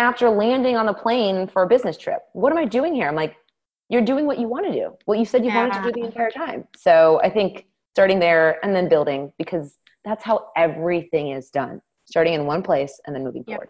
after 0.00 0.30
landing 0.30 0.76
on 0.76 0.88
a 0.88 0.94
plane 0.94 1.46
for 1.46 1.62
a 1.62 1.66
business 1.68 1.96
trip 1.96 2.20
what 2.32 2.50
am 2.50 2.58
i 2.58 2.64
doing 2.64 2.94
here 2.94 3.06
i'm 3.06 3.14
like 3.14 3.36
you're 3.88 4.02
doing 4.02 4.26
what 4.26 4.38
you 4.38 4.48
want 4.48 4.66
to 4.66 4.72
do 4.72 4.96
what 5.04 5.18
you 5.18 5.24
said 5.24 5.44
you 5.44 5.52
wanted 5.52 5.74
to 5.74 5.82
do 5.82 5.92
the 5.92 6.06
entire 6.06 6.30
time 6.30 6.66
so 6.76 7.20
i 7.22 7.28
think 7.30 7.66
starting 7.94 8.18
there 8.18 8.64
and 8.64 8.74
then 8.74 8.88
building 8.88 9.32
because 9.38 9.76
that's 10.04 10.24
how 10.24 10.48
everything 10.56 11.30
is 11.32 11.50
done 11.50 11.80
starting 12.06 12.32
in 12.34 12.46
one 12.46 12.62
place 12.62 13.00
and 13.06 13.14
then 13.14 13.22
moving 13.22 13.44
Yep. 13.46 13.56
forward 13.58 13.68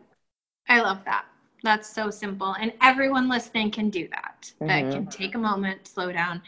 I 0.68 0.80
love 0.82 1.04
that. 1.04 1.24
That's 1.64 1.92
so 1.92 2.10
simple. 2.10 2.54
And 2.60 2.72
everyone 2.80 3.28
listening 3.28 3.72
can 3.72 3.90
do 3.90 4.06
that. 4.12 4.52
That 4.60 4.84
Mhm. 4.84 4.92
can 4.92 5.06
take 5.08 5.34
a 5.34 5.38
moment, 5.38 5.88
slow 5.88 6.12
down, 6.12 6.42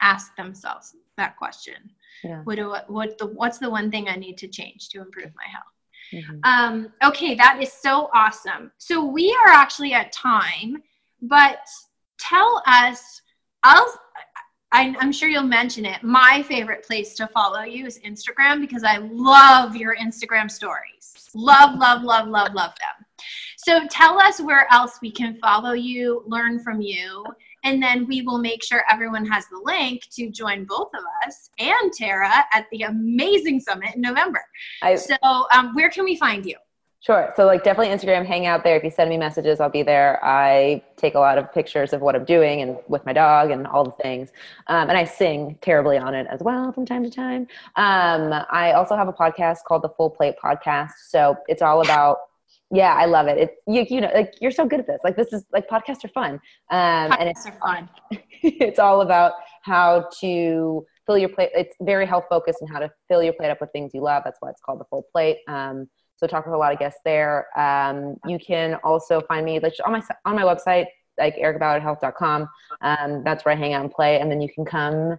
ask 0.00 0.34
themselves 0.34 0.96
that 1.16 1.36
question. 1.36 1.92
Yeah. 2.24 2.42
What 2.42 2.56
do 2.56 2.74
what 2.88 3.18
the 3.18 3.26
what's 3.26 3.58
the 3.58 3.70
one 3.70 3.88
thing 3.92 4.08
I 4.08 4.16
need 4.16 4.36
to 4.38 4.48
change 4.48 4.88
to 4.88 5.00
improve 5.00 5.32
my 5.36 5.46
health? 5.46 5.77
Mhm. 6.12 6.40
Um, 6.44 6.92
okay, 7.04 7.34
that 7.34 7.58
is 7.62 7.72
so 7.72 8.10
awesome. 8.14 8.72
So 8.78 9.04
we 9.04 9.36
are 9.44 9.52
actually 9.52 9.92
at 9.92 10.12
time, 10.12 10.82
but 11.22 11.60
tell 12.18 12.62
us. 12.66 13.22
I'll. 13.62 13.98
I, 14.70 14.94
I'm 15.00 15.12
sure 15.12 15.30
you'll 15.30 15.44
mention 15.44 15.86
it. 15.86 16.02
My 16.02 16.44
favorite 16.46 16.84
place 16.84 17.14
to 17.14 17.26
follow 17.28 17.62
you 17.62 17.86
is 17.86 17.98
Instagram 18.00 18.60
because 18.60 18.84
I 18.84 18.98
love 18.98 19.74
your 19.74 19.96
Instagram 19.96 20.50
stories. 20.50 21.30
Love, 21.34 21.78
love, 21.78 22.02
love, 22.02 22.28
love, 22.28 22.52
love 22.52 22.72
them. 22.78 23.06
So 23.56 23.86
tell 23.90 24.20
us 24.20 24.40
where 24.40 24.66
else 24.70 24.98
we 25.00 25.10
can 25.10 25.38
follow 25.40 25.72
you, 25.72 26.22
learn 26.26 26.62
from 26.62 26.82
you, 26.82 27.24
and 27.64 27.82
then 27.82 28.06
we 28.06 28.22
will 28.22 28.38
make 28.38 28.62
sure 28.62 28.84
everyone 28.90 29.26
has 29.26 29.46
the 29.48 29.60
link 29.64 30.06
to 30.12 30.30
join 30.30 30.64
both 30.64 30.90
of 30.94 31.02
us 31.26 31.50
and 31.58 31.92
Tara 31.92 32.44
at 32.52 32.66
the 32.72 32.82
amazing 32.82 33.60
summit 33.60 33.94
in 33.94 34.00
November. 34.00 34.42
I, 34.82 34.96
So, 34.96 35.16
um, 35.52 35.74
where 35.74 35.90
can 35.90 36.04
we 36.04 36.16
find 36.16 36.44
you? 36.44 36.56
Sure. 37.00 37.32
So 37.36 37.46
like 37.46 37.62
definitely 37.62 37.94
Instagram, 37.94 38.26
hang 38.26 38.46
out 38.46 38.64
there. 38.64 38.76
If 38.76 38.82
you 38.82 38.90
send 38.90 39.08
me 39.08 39.16
messages, 39.16 39.60
I'll 39.60 39.70
be 39.70 39.84
there. 39.84 40.18
I 40.24 40.82
take 40.96 41.14
a 41.14 41.20
lot 41.20 41.38
of 41.38 41.52
pictures 41.54 41.92
of 41.92 42.00
what 42.00 42.16
I'm 42.16 42.24
doing 42.24 42.60
and 42.60 42.76
with 42.88 43.06
my 43.06 43.12
dog 43.12 43.52
and 43.52 43.68
all 43.68 43.84
the 43.84 44.02
things. 44.02 44.30
Um, 44.66 44.88
and 44.88 44.98
I 44.98 45.04
sing 45.04 45.56
terribly 45.60 45.96
on 45.96 46.12
it 46.14 46.26
as 46.28 46.40
well 46.40 46.72
from 46.72 46.84
time 46.84 47.04
to 47.04 47.10
time. 47.10 47.46
Um, 47.76 48.44
I 48.50 48.72
also 48.72 48.96
have 48.96 49.06
a 49.06 49.12
podcast 49.12 49.58
called 49.64 49.82
the 49.82 49.90
Full 49.90 50.10
Plate 50.10 50.34
Podcast. 50.42 50.90
So 51.08 51.36
it's 51.46 51.62
all 51.62 51.82
about, 51.82 52.18
yeah, 52.70 52.94
I 52.94 53.06
love 53.06 53.28
it. 53.28 53.38
It's 53.38 53.54
you, 53.66 53.86
you 53.88 54.00
know, 54.02 54.10
like 54.14 54.34
you're 54.40 54.50
so 54.50 54.66
good 54.66 54.80
at 54.80 54.86
this. 54.86 54.98
Like 55.02 55.16
this 55.16 55.32
is 55.32 55.44
like 55.52 55.68
podcasts 55.68 56.04
are 56.04 56.08
fun. 56.08 56.34
Um, 56.70 57.12
and 57.18 57.28
it's 57.28 57.46
Podcasts 57.46 57.54
are 57.62 57.74
fun. 57.74 57.88
it's 58.42 58.78
all 58.78 59.00
about 59.00 59.32
how 59.62 60.08
to 60.20 60.86
fill 61.06 61.18
your 61.18 61.30
plate. 61.30 61.50
It's 61.54 61.74
very 61.80 62.06
health 62.06 62.24
focused 62.28 62.60
and 62.60 62.70
how 62.70 62.78
to 62.80 62.90
fill 63.08 63.22
your 63.22 63.32
plate 63.32 63.50
up 63.50 63.60
with 63.60 63.70
things 63.72 63.92
you 63.94 64.02
love. 64.02 64.22
That's 64.24 64.38
why 64.40 64.50
it's 64.50 64.60
called 64.60 64.80
the 64.80 64.84
full 64.84 65.06
plate. 65.12 65.38
Um, 65.48 65.88
so 66.16 66.26
talk 66.26 66.44
with 66.44 66.54
a 66.54 66.58
lot 66.58 66.72
of 66.72 66.78
guests 66.78 67.00
there. 67.04 67.46
Um, 67.58 68.16
you 68.26 68.38
can 68.38 68.74
also 68.84 69.20
find 69.22 69.46
me 69.46 69.60
like 69.60 69.74
on 69.84 69.92
my 69.92 70.02
on 70.26 70.36
my 70.36 70.42
website, 70.42 70.86
like 71.16 71.36
ericaballardhealth.com. 71.36 72.48
Um, 72.82 73.22
that's 73.24 73.44
where 73.44 73.54
I 73.54 73.56
hang 73.56 73.72
out 73.72 73.82
and 73.82 73.90
play, 73.90 74.20
and 74.20 74.30
then 74.30 74.40
you 74.40 74.48
can 74.52 74.64
come 74.64 75.18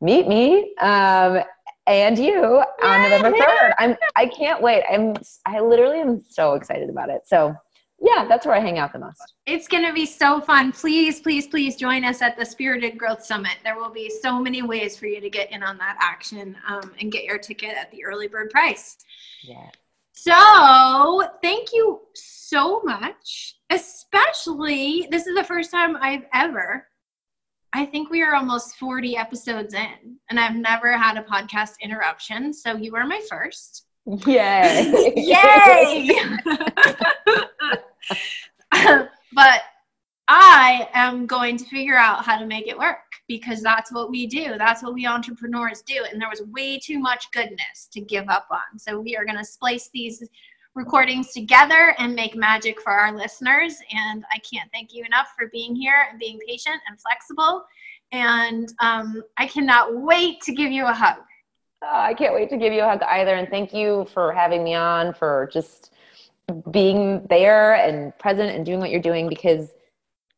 meet 0.00 0.26
me 0.26 0.74
um, 0.80 1.42
and 1.86 2.18
you 2.18 2.62
on 2.82 3.02
November 3.02 3.36
third. 3.36 3.74
I'm 3.78 3.96
I 4.16 4.26
can't 4.26 4.62
wait. 4.62 4.84
I'm 4.90 5.14
I 5.46 5.60
literally 5.60 6.00
am 6.00 6.22
so 6.28 6.54
excited 6.54 6.88
about 6.90 7.10
it. 7.10 7.22
So 7.26 7.54
yeah, 8.02 8.26
that's 8.28 8.44
where 8.44 8.56
I 8.56 8.58
hang 8.58 8.80
out 8.80 8.92
the 8.92 8.98
most. 8.98 9.34
It's 9.46 9.68
going 9.68 9.86
to 9.86 9.92
be 9.92 10.06
so 10.06 10.40
fun. 10.40 10.72
Please, 10.72 11.20
please, 11.20 11.46
please 11.46 11.76
join 11.76 12.04
us 12.04 12.20
at 12.20 12.36
the 12.36 12.44
Spirited 12.44 12.98
Growth 12.98 13.24
Summit. 13.24 13.52
There 13.62 13.76
will 13.76 13.92
be 13.92 14.10
so 14.10 14.40
many 14.40 14.60
ways 14.60 14.96
for 14.98 15.06
you 15.06 15.20
to 15.20 15.30
get 15.30 15.52
in 15.52 15.62
on 15.62 15.78
that 15.78 15.96
action 16.00 16.56
um, 16.66 16.92
and 17.00 17.12
get 17.12 17.22
your 17.22 17.38
ticket 17.38 17.76
at 17.76 17.92
the 17.92 18.04
early 18.04 18.26
bird 18.26 18.50
price. 18.50 18.96
Yeah. 19.44 19.68
So, 20.14 21.28
thank 21.42 21.72
you 21.72 22.00
so 22.14 22.82
much. 22.82 23.54
Especially, 23.70 25.06
this 25.10 25.26
is 25.28 25.36
the 25.36 25.44
first 25.44 25.70
time 25.70 25.96
I've 26.00 26.26
ever, 26.34 26.88
I 27.74 27.86
think 27.86 28.10
we 28.10 28.22
are 28.22 28.34
almost 28.34 28.76
40 28.76 29.16
episodes 29.16 29.72
in, 29.72 30.18
and 30.28 30.38
I've 30.38 30.56
never 30.56 30.96
had 30.96 31.16
a 31.16 31.22
podcast 31.22 31.80
interruption. 31.80 32.52
So, 32.52 32.76
you 32.76 32.94
are 32.96 33.06
my 33.06 33.20
first. 33.30 33.86
Yay! 34.06 35.12
Yay! 35.16 36.10
but 39.32 39.62
I 40.28 40.88
am 40.94 41.26
going 41.26 41.56
to 41.56 41.64
figure 41.64 41.96
out 41.96 42.24
how 42.24 42.38
to 42.38 42.46
make 42.46 42.66
it 42.66 42.78
work 42.78 42.98
because 43.28 43.62
that's 43.62 43.92
what 43.92 44.10
we 44.10 44.26
do. 44.26 44.56
That's 44.58 44.82
what 44.82 44.94
we 44.94 45.06
entrepreneurs 45.06 45.82
do. 45.82 46.04
And 46.10 46.20
there 46.20 46.28
was 46.28 46.42
way 46.52 46.78
too 46.78 46.98
much 46.98 47.30
goodness 47.32 47.88
to 47.92 48.00
give 48.00 48.28
up 48.28 48.46
on. 48.50 48.78
So 48.78 49.00
we 49.00 49.16
are 49.16 49.24
going 49.24 49.38
to 49.38 49.44
splice 49.44 49.90
these 49.92 50.22
recordings 50.74 51.32
together 51.32 51.94
and 51.98 52.14
make 52.14 52.34
magic 52.34 52.80
for 52.80 52.92
our 52.92 53.12
listeners. 53.12 53.76
And 53.94 54.24
I 54.32 54.38
can't 54.38 54.70
thank 54.72 54.94
you 54.94 55.04
enough 55.04 55.32
for 55.38 55.48
being 55.48 55.74
here 55.74 56.06
and 56.10 56.18
being 56.18 56.38
patient 56.46 56.76
and 56.88 56.98
flexible. 57.00 57.64
And 58.12 58.72
um, 58.80 59.22
I 59.38 59.46
cannot 59.46 59.94
wait 59.94 60.40
to 60.42 60.52
give 60.54 60.70
you 60.70 60.86
a 60.86 60.92
hug. 60.92 61.16
Oh, 61.82 61.88
I 61.90 62.14
can't 62.14 62.34
wait 62.34 62.48
to 62.50 62.56
give 62.56 62.72
you 62.72 62.82
a 62.82 62.88
hug 62.88 63.02
either. 63.02 63.34
And 63.34 63.48
thank 63.48 63.74
you 63.74 64.06
for 64.12 64.32
having 64.32 64.62
me 64.62 64.74
on, 64.74 65.14
for 65.14 65.50
just 65.52 65.92
being 66.70 67.26
there 67.28 67.74
and 67.74 68.16
present 68.18 68.54
and 68.54 68.64
doing 68.64 68.78
what 68.78 68.90
you're 68.90 69.00
doing 69.00 69.28
because, 69.28 69.70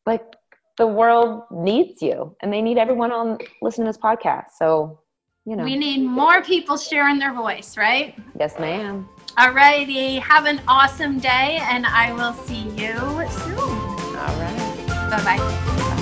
like, 0.05 0.23
the 0.77 0.87
world 0.87 1.43
needs 1.51 2.01
you 2.01 2.35
and 2.41 2.51
they 2.51 2.61
need 2.61 2.77
everyone 2.77 3.11
on 3.11 3.37
listening 3.61 3.85
to 3.85 3.89
this 3.89 3.97
podcast. 3.97 4.51
So, 4.57 4.99
you 5.45 5.55
know, 5.55 5.63
We 5.63 5.75
need 5.77 6.03
more 6.03 6.41
people 6.41 6.77
sharing 6.77 7.19
their 7.19 7.33
voice, 7.33 7.77
right? 7.77 8.15
yes, 8.39 8.59
ma'am. 8.59 9.07
Alrighty, 9.37 10.19
have 10.19 10.45
an 10.45 10.61
awesome 10.65 11.19
day, 11.19 11.59
and 11.61 11.85
I 11.85 12.13
will 12.13 12.33
see 12.33 12.69
you 12.69 12.95
soon. 12.95 13.59
All 13.59 14.35
right. 14.39 14.85
Bye 15.09 15.37
bye. 15.37 15.94